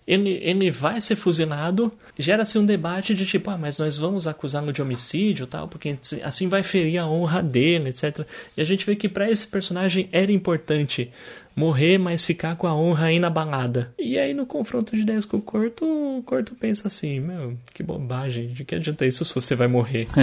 ele, 0.06 0.40
ele 0.42 0.70
vai 0.70 0.98
ser 0.98 1.14
fuzilado, 1.14 1.92
gera-se 2.18 2.58
um 2.58 2.64
debate 2.64 3.14
de 3.14 3.26
tipo, 3.26 3.50
ah, 3.50 3.58
mas 3.58 3.76
nós 3.76 3.98
vamos 3.98 4.26
acusá-lo 4.26 4.72
de 4.72 4.80
homicídio 4.80 5.46
tal, 5.46 5.68
porque 5.68 5.98
assim 6.22 6.48
vai 6.48 6.62
ferir 6.62 6.96
a 6.96 7.06
honra 7.06 7.42
dele, 7.42 7.90
etc. 7.90 8.26
E 8.56 8.62
a 8.62 8.64
gente 8.64 8.86
vê 8.86 8.96
que 8.96 9.10
para 9.10 9.30
esse 9.30 9.46
personagem 9.46 10.08
era 10.10 10.32
importante 10.32 11.12
morrer, 11.58 11.98
mas 11.98 12.24
ficar 12.24 12.56
com 12.56 12.66
a 12.66 12.74
honra 12.74 13.12
inabalada. 13.12 13.92
E 13.98 14.18
aí 14.18 14.32
no 14.32 14.46
confronto 14.46 14.94
de 14.94 15.02
ideias 15.02 15.24
com 15.24 15.36
o 15.38 15.42
Corto, 15.42 15.84
o 15.84 16.22
Corto 16.22 16.54
pensa 16.54 16.88
assim, 16.88 17.20
meu, 17.20 17.56
que 17.74 17.82
bobagem, 17.82 18.48
de 18.48 18.64
que 18.64 18.74
adianta 18.74 19.04
isso 19.04 19.24
se 19.24 19.34
você 19.34 19.54
vai 19.54 19.68
morrer? 19.68 20.06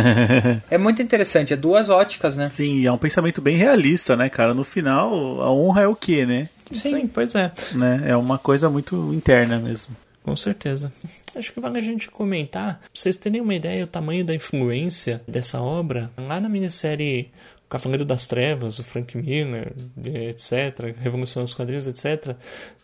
É 0.70 0.78
muito 0.78 1.02
interessante, 1.02 1.54
é 1.54 1.58
duas 1.58 1.90
óticas, 1.90 2.36
né? 2.36 2.50
Sim, 2.50 2.86
é 2.86 2.92
um 2.92 2.98
pensamento 2.98 3.42
bem 3.42 3.56
realista, 3.56 4.16
né, 4.16 4.30
cara? 4.30 4.54
No 4.54 4.64
final, 4.64 5.42
a 5.42 5.52
honra 5.52 5.82
é 5.84 5.88
o 5.88 5.96
quê, 5.96 6.26
né? 6.26 6.50
Sim, 6.72 7.08
pois 7.08 7.36
é. 7.36 7.52
né? 7.74 8.04
É 8.08 8.18
uma 8.18 8.38
coisa 8.38 8.70
muito 8.70 9.14
interna 9.14 9.60
mesmo. 9.60 9.96
Com 10.24 10.36
certeza. 10.36 10.92
Acho 11.36 11.54
que 11.54 11.60
vale 11.60 11.78
a 11.78 11.82
gente 11.82 12.10
comentar, 12.10 12.80
pra 12.80 12.90
vocês 12.94 13.16
terem 13.16 13.42
uma 13.42 13.54
ideia 13.54 13.86
do 13.86 13.90
tamanho 13.90 14.26
da 14.26 14.34
influência 14.34 15.22
dessa 15.28 15.62
obra, 15.62 16.10
lá 16.18 16.40
na 16.40 16.50
minissérie 16.50 17.30
Cavaleiro 17.70 18.06
das 18.06 18.28
Trevas, 18.28 18.80
o 18.80 18.84
Frank 18.84 19.18
Miller, 19.18 19.74
etc., 20.04 20.96
Revolução 21.00 21.44
dos 21.44 21.54
Quadrinhos, 21.54 21.88
etc., 21.88 22.36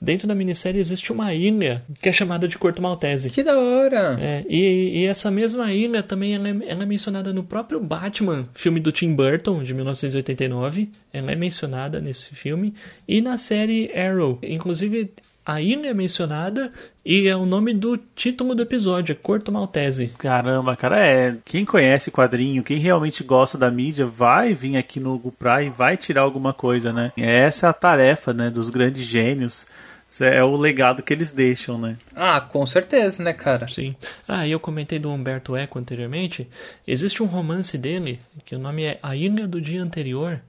dentro 0.02 0.28
da 0.28 0.34
minissérie 0.34 0.80
existe 0.80 1.12
uma 1.12 1.34
ilha 1.34 1.84
que 2.02 2.10
é 2.10 2.12
chamada 2.12 2.48
de 2.48 2.58
Corto 2.58 2.82
Maltese. 2.82 3.30
Que 3.30 3.44
da 3.44 3.58
hora. 3.58 4.18
É, 4.20 4.44
e, 4.50 5.02
e 5.02 5.06
essa 5.06 5.30
mesma 5.30 5.72
ilha 5.72 6.02
também 6.02 6.34
ela 6.34 6.50
é, 6.50 6.56
ela 6.68 6.84
é 6.84 6.86
mencionada 6.86 7.32
no 7.32 7.44
próprio 7.44 7.80
Batman, 7.80 8.48
filme 8.54 8.80
do 8.80 8.92
Tim 8.92 9.14
Burton, 9.14 9.64
de 9.64 9.74
1989. 9.74 10.90
Ela 11.14 11.32
é 11.32 11.36
mencionada 11.36 12.00
nesse 12.00 12.34
filme. 12.36 12.74
E 13.08 13.22
na 13.22 13.38
série 13.38 13.92
Arrow. 13.94 14.40
Inclusive, 14.42 15.12
a 15.46 15.62
ilha 15.62 15.90
é 15.90 15.94
mencionada 15.94 16.72
e 17.04 17.28
é 17.28 17.36
o 17.36 17.46
nome 17.46 17.74
do 17.74 17.98
título 17.98 18.54
do 18.54 18.62
episódio, 18.62 19.14
é 19.14 19.16
Corto 19.16 19.52
Maltese. 19.52 20.12
Caramba, 20.18 20.76
cara, 20.76 21.00
é. 21.00 21.36
Quem 21.44 21.66
conhece 21.66 22.12
quadrinho, 22.12 22.64
quem 22.64 22.78
realmente 22.78 23.24
gosta 23.24 23.58
da 23.58 23.72
mídia, 23.72 24.06
vai 24.06 24.54
vir 24.54 24.78
aqui 24.78 25.00
no 25.00 25.18
Gupra 25.18 25.64
e 25.64 25.70
vai 25.70 25.98
tirar 25.98 26.22
alguma 26.22 26.54
coisa, 26.54 26.94
né? 26.94 27.12
Essa 27.18 27.68
é 27.68 27.70
a 27.70 27.74
tarefa, 27.74 28.34
né, 28.34 28.50
dos 28.50 28.70
grandes 28.70 29.04
gênios. 29.04 29.66
Isso 30.12 30.26
é 30.26 30.44
o 30.44 30.60
legado 30.60 31.02
que 31.02 31.14
eles 31.14 31.32
deixam, 31.32 31.78
né? 31.78 31.96
Ah, 32.14 32.42
com 32.42 32.66
certeza, 32.66 33.24
né, 33.24 33.32
cara? 33.32 33.70
Sim. 33.70 33.96
Ah, 34.28 34.46
e 34.46 34.52
eu 34.52 34.60
comentei 34.60 35.00
do 35.00 35.10
Humberto 35.10 35.56
Eco 35.56 35.80
anteriormente. 35.80 36.50
Existe 36.86 37.24
um 37.24 37.28
romance 37.28 37.78
dele, 37.78 38.20
que 38.46 38.54
o 38.54 38.60
nome 38.60 38.84
é 38.84 39.00
A 39.02 39.16
Ilha 39.16 39.48
do 39.48 39.62
Dia 39.62 39.82
Anterior, 39.82 40.42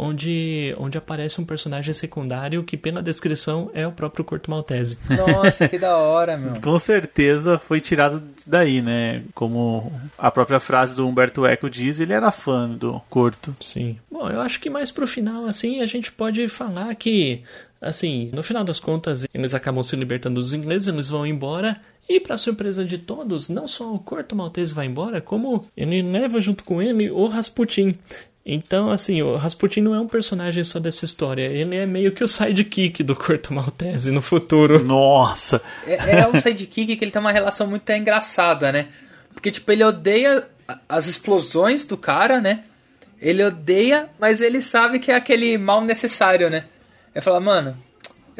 onde, 0.00 0.74
onde 0.78 0.96
aparece 0.96 1.40
um 1.40 1.44
personagem 1.44 1.92
secundário 1.92 2.64
que, 2.64 2.76
pela 2.76 3.02
descrição, 3.02 3.70
é 3.74 3.86
o 3.86 3.92
próprio 3.92 4.24
Corto 4.24 4.50
Maltese. 4.50 4.98
Nossa, 5.08 5.68
que 5.68 5.78
da 5.78 5.96
hora, 5.98 6.38
meu. 6.38 6.58
Com 6.62 6.78
certeza 6.78 7.58
foi 7.58 7.80
tirado 7.80 8.22
daí, 8.46 8.80
né? 8.80 9.22
Como 9.34 9.92
a 10.16 10.30
própria 10.30 10.58
frase 10.58 10.96
do 10.96 11.06
Humberto 11.06 11.44
Eco 11.44 11.68
diz, 11.68 12.00
ele 12.00 12.14
era 12.14 12.30
fã 12.30 12.68
do 12.70 13.00
Corto. 13.10 13.54
Sim. 13.60 13.98
Bom, 14.10 14.28
eu 14.30 14.40
acho 14.40 14.58
que 14.58 14.70
mais 14.70 14.90
pro 14.90 15.06
final, 15.06 15.44
assim, 15.44 15.80
a 15.80 15.86
gente 15.86 16.10
pode 16.10 16.48
falar 16.48 16.94
que, 16.94 17.42
assim, 17.80 18.30
no 18.32 18.42
final 18.42 18.64
das 18.64 18.80
contas, 18.80 19.26
eles 19.34 19.52
acabam 19.52 19.82
se 19.82 19.94
libertando 19.96 20.40
dos 20.40 20.54
ingleses, 20.54 20.88
eles 20.88 21.08
vão 21.08 21.26
embora. 21.26 21.78
E 22.08 22.18
para 22.18 22.36
surpresa 22.36 22.84
de 22.84 22.98
todos, 22.98 23.48
não 23.48 23.68
só 23.68 23.94
o 23.94 23.98
Corto 23.98 24.34
Maltese 24.34 24.74
vai 24.74 24.86
embora, 24.86 25.20
como 25.20 25.66
ele 25.76 26.02
leva 26.02 26.40
junto 26.40 26.64
com 26.64 26.82
ele 26.82 27.08
o 27.08 27.26
Rasputin. 27.28 27.96
Então, 28.52 28.90
assim, 28.90 29.22
o 29.22 29.36
Rasputin 29.36 29.80
não 29.80 29.94
é 29.94 30.00
um 30.00 30.08
personagem 30.08 30.64
só 30.64 30.80
dessa 30.80 31.04
história, 31.04 31.44
ele 31.44 31.76
é 31.76 31.86
meio 31.86 32.10
que 32.10 32.24
o 32.24 32.26
sidekick 32.26 33.00
do 33.04 33.14
Corto 33.14 33.54
Maltese 33.54 34.10
no 34.10 34.20
futuro. 34.20 34.82
Nossa! 34.82 35.62
É, 35.86 36.18
é 36.18 36.26
um 36.26 36.40
sidekick 36.40 36.96
que 36.96 37.04
ele 37.04 37.12
tem 37.12 37.20
uma 37.20 37.30
relação 37.30 37.68
muito 37.68 37.88
engraçada, 37.92 38.72
né? 38.72 38.88
Porque, 39.32 39.52
tipo, 39.52 39.70
ele 39.70 39.84
odeia 39.84 40.48
as 40.88 41.06
explosões 41.06 41.84
do 41.84 41.96
cara, 41.96 42.40
né? 42.40 42.64
Ele 43.20 43.44
odeia, 43.44 44.08
mas 44.18 44.40
ele 44.40 44.60
sabe 44.60 44.98
que 44.98 45.12
é 45.12 45.14
aquele 45.14 45.56
mal 45.56 45.80
necessário, 45.80 46.50
né? 46.50 46.64
É 47.14 47.20
falar, 47.20 47.38
mano, 47.38 47.76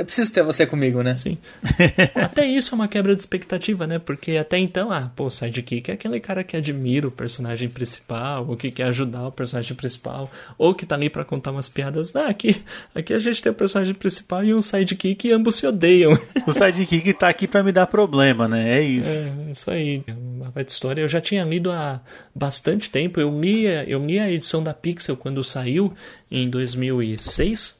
eu 0.00 0.04
preciso 0.06 0.32
ter 0.32 0.42
você 0.42 0.66
comigo, 0.66 1.02
né? 1.02 1.14
Sim. 1.14 1.36
até 2.16 2.46
isso 2.46 2.72
é 2.72 2.74
uma 2.74 2.88
quebra 2.88 3.14
de 3.14 3.20
expectativa, 3.20 3.86
né? 3.86 3.98
Porque 3.98 4.38
até 4.38 4.56
então, 4.56 4.90
ah, 4.90 5.12
pô, 5.14 5.26
o 5.26 5.30
sidekick 5.30 5.90
é 5.90 5.94
aquele 5.94 6.18
cara 6.18 6.42
que 6.42 6.56
admira 6.56 7.06
o 7.06 7.10
personagem 7.10 7.68
principal, 7.68 8.46
ou 8.48 8.56
que 8.56 8.70
quer 8.70 8.84
ajudar 8.84 9.26
o 9.26 9.32
personagem 9.32 9.76
principal, 9.76 10.30
ou 10.56 10.74
que 10.74 10.86
tá 10.86 10.94
ali 10.94 11.10
pra 11.10 11.22
contar 11.22 11.50
umas 11.50 11.68
piadas. 11.68 12.16
Ah, 12.16 12.28
aqui, 12.28 12.62
aqui 12.94 13.12
a 13.12 13.18
gente 13.18 13.42
tem 13.42 13.52
o 13.52 13.54
personagem 13.54 13.92
principal 13.92 14.42
e 14.42 14.54
um 14.54 14.62
sidekick 14.62 15.28
e 15.28 15.32
ambos 15.32 15.56
se 15.56 15.66
odeiam. 15.66 16.18
O 16.46 16.52
sidekick 16.54 17.12
tá 17.12 17.28
aqui 17.28 17.46
pra 17.46 17.62
me 17.62 17.70
dar 17.70 17.86
problema, 17.86 18.48
né? 18.48 18.78
É 18.78 18.82
isso. 18.82 19.28
É, 19.28 19.50
isso 19.50 19.70
aí. 19.70 20.02
Uma 20.08 20.50
baita 20.50 20.72
história. 20.72 21.02
Eu 21.02 21.08
já 21.08 21.20
tinha 21.20 21.44
lido 21.44 21.70
há 21.70 22.00
bastante 22.34 22.90
tempo. 22.90 23.20
Eu 23.20 23.38
li, 23.38 23.66
eu 23.86 24.04
li 24.04 24.18
a 24.18 24.30
edição 24.30 24.62
da 24.62 24.72
Pixel 24.72 25.16
quando 25.16 25.44
saiu, 25.44 25.92
em 26.30 26.48
2006. 26.48 27.79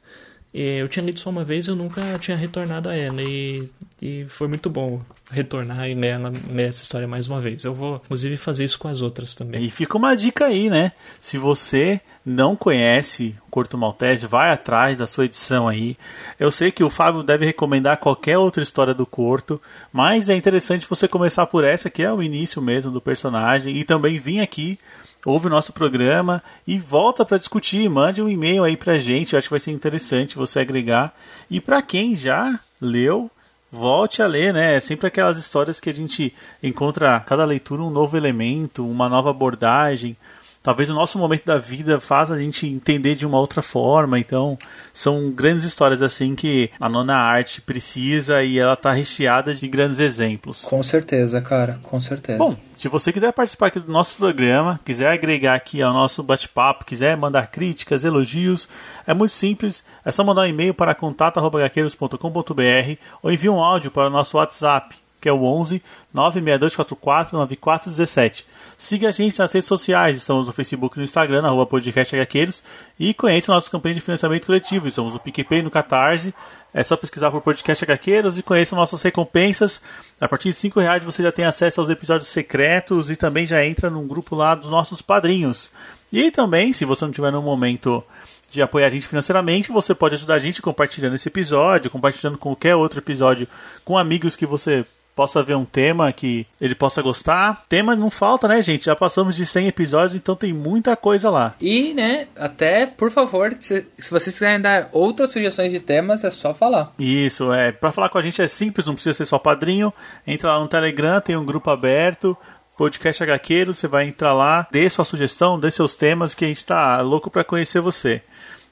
Eu 0.53 0.87
tinha 0.87 1.05
lido 1.05 1.19
só 1.19 1.29
uma 1.29 1.43
vez 1.45 1.67
eu 1.67 1.75
nunca 1.75 2.19
tinha 2.19 2.35
retornado 2.35 2.89
a 2.89 2.95
ela. 2.95 3.21
E, 3.21 3.69
e 4.01 4.25
foi 4.27 4.47
muito 4.49 4.69
bom 4.69 5.01
retornar 5.29 5.87
e 5.87 5.93
ler 5.95 6.07
ela- 6.07 6.33
ler 6.51 6.67
essa 6.67 6.81
história 6.83 7.07
mais 7.07 7.27
uma 7.27 7.39
vez. 7.39 7.63
Eu 7.63 7.73
vou, 7.73 8.01
inclusive, 8.03 8.35
fazer 8.35 8.65
isso 8.65 8.77
com 8.77 8.89
as 8.89 9.01
outras 9.01 9.33
também. 9.33 9.63
E 9.63 9.69
fica 9.69 9.97
uma 9.97 10.13
dica 10.13 10.45
aí, 10.47 10.69
né? 10.69 10.91
Se 11.21 11.37
você 11.37 12.01
não 12.25 12.53
conhece 12.55 13.33
o 13.47 13.49
Corto 13.49 13.77
Maltese, 13.77 14.27
vai 14.27 14.51
atrás 14.51 14.97
da 14.97 15.07
sua 15.07 15.23
edição 15.25 15.69
aí. 15.69 15.95
Eu 16.37 16.51
sei 16.51 16.69
que 16.69 16.83
o 16.83 16.89
Fábio 16.89 17.23
deve 17.23 17.45
recomendar 17.45 17.97
qualquer 17.97 18.37
outra 18.37 18.61
história 18.61 18.93
do 18.93 19.05
Corto, 19.05 19.59
mas 19.91 20.27
é 20.27 20.35
interessante 20.35 20.85
você 20.85 21.07
começar 21.07 21.45
por 21.45 21.63
essa, 21.63 21.89
que 21.89 22.03
é 22.03 22.11
o 22.11 22.21
início 22.21 22.61
mesmo 22.61 22.91
do 22.91 22.99
personagem, 23.01 23.77
e 23.77 23.83
também 23.85 24.19
vir 24.19 24.41
aqui, 24.41 24.77
ouve 25.25 25.47
o 25.47 25.49
nosso 25.49 25.73
programa 25.73 26.41
e 26.65 26.77
volta 26.77 27.25
para 27.25 27.37
discutir. 27.37 27.89
Mande 27.89 28.21
um 28.21 28.29
e-mail 28.29 28.63
aí 28.63 28.75
pra 28.75 28.97
gente, 28.97 29.33
eu 29.33 29.37
acho 29.37 29.47
que 29.47 29.53
vai 29.53 29.59
ser 29.59 29.71
interessante 29.71 30.35
você 30.35 30.59
agregar. 30.59 31.13
E 31.49 31.59
para 31.59 31.81
quem 31.81 32.15
já 32.15 32.59
leu, 32.79 33.29
volte 33.71 34.21
a 34.21 34.27
ler, 34.27 34.53
né? 34.53 34.75
É 34.75 34.79
sempre 34.79 35.07
aquelas 35.07 35.37
histórias 35.37 35.79
que 35.79 35.89
a 35.89 35.93
gente 35.93 36.33
encontra 36.61 37.15
a 37.15 37.19
cada 37.19 37.45
leitura 37.45 37.81
um 37.81 37.89
novo 37.89 38.17
elemento, 38.17 38.87
uma 38.87 39.07
nova 39.07 39.29
abordagem. 39.29 40.17
Talvez 40.63 40.91
o 40.91 40.93
nosso 40.93 41.17
momento 41.17 41.45
da 41.45 41.57
vida 41.57 41.99
faça 41.99 42.35
a 42.35 42.39
gente 42.39 42.67
entender 42.67 43.15
de 43.15 43.25
uma 43.25 43.39
outra 43.39 43.63
forma. 43.63 44.19
Então, 44.19 44.59
são 44.93 45.31
grandes 45.31 45.63
histórias 45.63 46.03
assim 46.03 46.35
que 46.35 46.69
a 46.79 46.87
nona 46.87 47.15
arte 47.15 47.61
precisa 47.61 48.43
e 48.43 48.59
ela 48.59 48.73
está 48.73 48.91
recheada 48.91 49.55
de 49.55 49.67
grandes 49.67 49.99
exemplos. 49.99 50.63
Com 50.63 50.83
certeza, 50.83 51.41
cara, 51.41 51.79
com 51.81 51.99
certeza. 51.99 52.37
Bom, 52.37 52.55
se 52.75 52.87
você 52.87 53.11
quiser 53.11 53.33
participar 53.33 53.67
aqui 53.67 53.79
do 53.79 53.91
nosso 53.91 54.15
programa, 54.17 54.79
quiser 54.85 55.11
agregar 55.11 55.55
aqui 55.55 55.81
ao 55.81 55.93
nosso 55.93 56.21
bate-papo, 56.21 56.85
quiser 56.85 57.17
mandar 57.17 57.47
críticas, 57.47 58.03
elogios, 58.03 58.69
é 59.07 59.15
muito 59.15 59.33
simples. 59.33 59.83
É 60.05 60.11
só 60.11 60.23
mandar 60.23 60.41
um 60.41 60.47
e-mail 60.47 60.75
para 60.75 60.93
contato.gaqueiros.com.br 60.93 62.97
ou 63.23 63.31
enviar 63.31 63.53
um 63.53 63.63
áudio 63.63 63.89
para 63.89 64.07
o 64.07 64.11
nosso 64.11 64.37
WhatsApp, 64.37 64.95
que 65.21 65.29
é 65.29 65.31
o 65.31 65.43
11 65.43 65.81
96244 66.13 67.37
9417. 67.37 68.45
Siga 68.77 69.09
a 69.09 69.11
gente 69.11 69.37
nas 69.37 69.53
redes 69.53 69.67
sociais, 69.67 70.17
estamos 70.17 70.47
no 70.47 70.53
Facebook 70.53 70.97
e 70.97 70.99
no 70.99 71.03
Instagram, 71.03 71.45
arroba 71.45 71.67
podcast 71.67 72.15
HQueiros, 72.15 72.63
e 72.99 73.13
conheça 73.13 73.51
a 73.51 73.55
nossa 73.55 73.69
campanha 73.69 73.95
de 73.95 74.01
financiamento 74.01 74.47
coletivo, 74.47 74.87
estamos 74.87 75.13
no 75.13 75.19
PicPay 75.19 75.61
no 75.61 75.69
Catarse, 75.69 76.33
é 76.73 76.81
só 76.83 76.97
pesquisar 76.97 77.29
por 77.31 77.41
podcast 77.41 77.85
HQueiros 77.85 78.37
e 78.37 78.43
conheça 78.43 78.75
nossas 78.75 79.01
recompensas. 79.01 79.81
A 80.19 80.27
partir 80.27 80.49
de 80.49 80.55
5 80.55 80.79
reais 80.79 81.03
você 81.03 81.21
já 81.21 81.31
tem 81.31 81.45
acesso 81.45 81.81
aos 81.81 81.89
episódios 81.89 82.29
secretos 82.29 83.09
e 83.09 83.15
também 83.15 83.45
já 83.45 83.63
entra 83.65 83.89
num 83.89 84.07
grupo 84.07 84.35
lá 84.35 84.55
dos 84.55 84.71
nossos 84.71 85.01
padrinhos. 85.01 85.69
E 86.11 86.31
também, 86.31 86.73
se 86.73 86.85
você 86.85 87.05
não 87.05 87.11
tiver 87.11 87.31
no 87.31 87.41
momento 87.41 88.03
de 88.49 88.61
apoiar 88.61 88.87
a 88.87 88.89
gente 88.89 89.07
financeiramente, 89.07 89.71
você 89.71 89.95
pode 89.95 90.15
ajudar 90.15 90.35
a 90.35 90.39
gente 90.39 90.61
compartilhando 90.61 91.15
esse 91.15 91.29
episódio, 91.29 91.91
compartilhando 91.91 92.37
qualquer 92.37 92.75
outro 92.75 92.99
episódio 92.99 93.47
com 93.85 93.97
amigos 93.97 94.35
que 94.35 94.45
você 94.45 94.85
possa 95.15 95.41
ver 95.41 95.55
um 95.55 95.65
tema 95.65 96.11
que 96.11 96.45
ele 96.59 96.75
possa 96.75 97.01
gostar. 97.01 97.65
Tema 97.67 97.95
não 97.95 98.09
falta, 98.09 98.47
né, 98.47 98.61
gente? 98.61 98.85
Já 98.85 98.95
passamos 98.95 99.35
de 99.35 99.45
100 99.45 99.67
episódios, 99.67 100.15
então 100.15 100.35
tem 100.35 100.53
muita 100.53 100.95
coisa 100.95 101.29
lá. 101.29 101.55
E, 101.59 101.93
né, 101.93 102.27
até, 102.35 102.85
por 102.85 103.11
favor, 103.11 103.55
se, 103.59 103.85
se 103.99 104.09
vocês 104.09 104.33
quiserem 104.33 104.61
dar 104.61 104.89
outras 104.91 105.31
sugestões 105.31 105.71
de 105.71 105.79
temas, 105.79 106.23
é 106.23 106.31
só 106.31 106.53
falar. 106.53 106.93
Isso, 106.97 107.51
é. 107.53 107.71
Pra 107.71 107.91
falar 107.91 108.09
com 108.09 108.17
a 108.17 108.21
gente 108.21 108.41
é 108.41 108.47
simples, 108.47 108.85
não 108.85 108.93
precisa 108.93 109.13
ser 109.13 109.25
só 109.25 109.37
padrinho. 109.37 109.93
Entra 110.25 110.53
lá 110.53 110.59
no 110.59 110.67
Telegram, 110.67 111.21
tem 111.21 111.35
um 111.35 111.45
grupo 111.45 111.69
aberto. 111.69 112.37
Podcast 112.77 113.23
HQeiro, 113.23 113.75
você 113.75 113.87
vai 113.87 114.07
entrar 114.07 114.33
lá, 114.33 114.65
dê 114.71 114.89
sua 114.89 115.05
sugestão, 115.05 115.59
dê 115.59 115.69
seus 115.69 115.93
temas, 115.93 116.33
que 116.33 116.45
a 116.45 116.47
gente 116.47 116.65
tá 116.65 116.99
louco 117.01 117.29
pra 117.29 117.43
conhecer 117.43 117.79
você. 117.79 118.23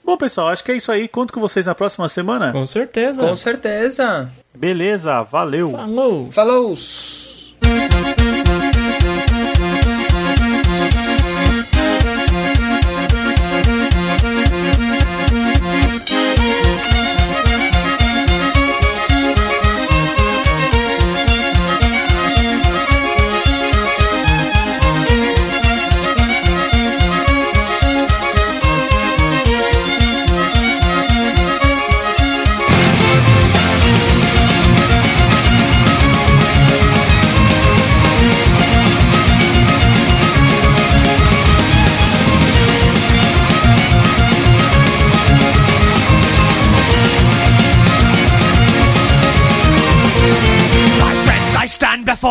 Bom, 0.09 0.17
pessoal, 0.17 0.47
acho 0.47 0.63
que 0.63 0.71
é 0.71 0.75
isso 0.75 0.91
aí. 0.91 1.07
Conto 1.07 1.31
com 1.31 1.39
vocês 1.39 1.67
na 1.67 1.75
próxima 1.75 2.09
semana. 2.09 2.51
Com 2.51 2.65
certeza. 2.65 3.21
Com 3.21 3.35
certeza. 3.35 4.27
Beleza, 4.57 5.21
valeu. 5.21 5.69
Falou! 5.69 6.31
Falou! 6.31 6.73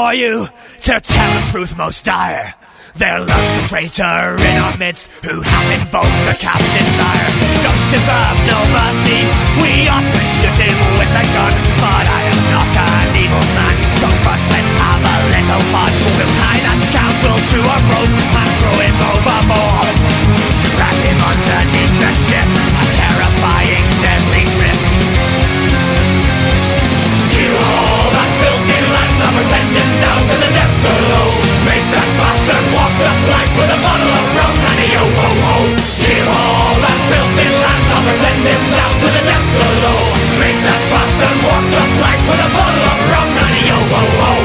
for 0.08 0.14
you 0.14 0.48
to 0.80 0.94
tell 1.04 1.30
the 1.36 1.44
truth 1.52 1.76
most 1.76 2.00
dire. 2.02 2.54
There 2.96 3.20
lurks 3.20 3.56
a 3.60 3.64
traitor 3.68 4.40
in 4.40 4.56
our 4.64 4.76
midst 4.80 5.04
who 5.20 5.44
hath 5.44 5.68
invoked 5.76 6.20
the 6.24 6.36
captain's 6.40 6.96
ire. 6.96 7.30
Don't 7.60 7.86
deserve 7.92 8.36
no 8.48 8.58
mercy. 8.72 9.20
We 9.60 9.84
ought 9.92 10.08
to 10.08 10.20
shoot 10.40 10.58
him 10.64 10.76
with 10.96 11.12
a 11.12 11.24
gun, 11.36 11.54
but 11.76 12.04
I 12.08 12.22
am 12.24 12.40
not 12.48 12.72
an 12.88 13.20
evil 13.20 13.46
man. 13.52 13.76
So 14.00 14.08
first 14.24 14.46
let's 14.48 14.72
have 14.80 15.04
a 15.04 15.16
little 15.28 15.64
fun. 15.76 15.92
We'll 16.16 16.34
tie 16.40 16.62
that 16.64 16.80
scoundrel 16.88 17.36
to 17.36 17.58
a 17.68 17.76
rope 17.92 18.16
and 18.32 18.50
throw 18.64 18.76
him 18.80 18.96
overboard. 19.12 19.96
Strap 20.72 20.98
him 21.04 21.18
underneath 21.20 21.94
the 22.00 22.12
ship. 22.16 22.57
below 30.82 31.26
Make 31.66 31.86
that 31.90 32.08
bastard 32.18 32.64
walk 32.74 32.92
the 32.98 33.10
plank 33.26 33.50
with 33.58 33.70
a 33.74 33.78
bottle 33.82 34.12
of 34.14 34.26
rum 34.38 34.54
and 34.54 34.78
a 34.78 34.86
yo-ho-ho. 34.94 35.56
Give 36.02 36.28
all 36.30 36.74
that 36.78 36.98
filthy 37.10 37.48
landlubber, 37.50 38.16
send 38.22 38.40
him 38.46 38.62
down 38.72 38.94
to 38.94 39.08
the 39.10 39.22
depths 39.26 39.52
below 39.58 39.98
Make 40.38 40.58
that 40.62 40.82
bastard 40.90 41.36
walk 41.44 41.64
the 41.68 41.82
plank 41.98 42.20
with 42.26 42.46
a 42.46 42.50
bottle 42.54 42.86
of 42.86 42.98
rum 43.10 43.28
and 43.28 43.54
a 43.58 43.62
yo-ho-ho. 43.66 44.37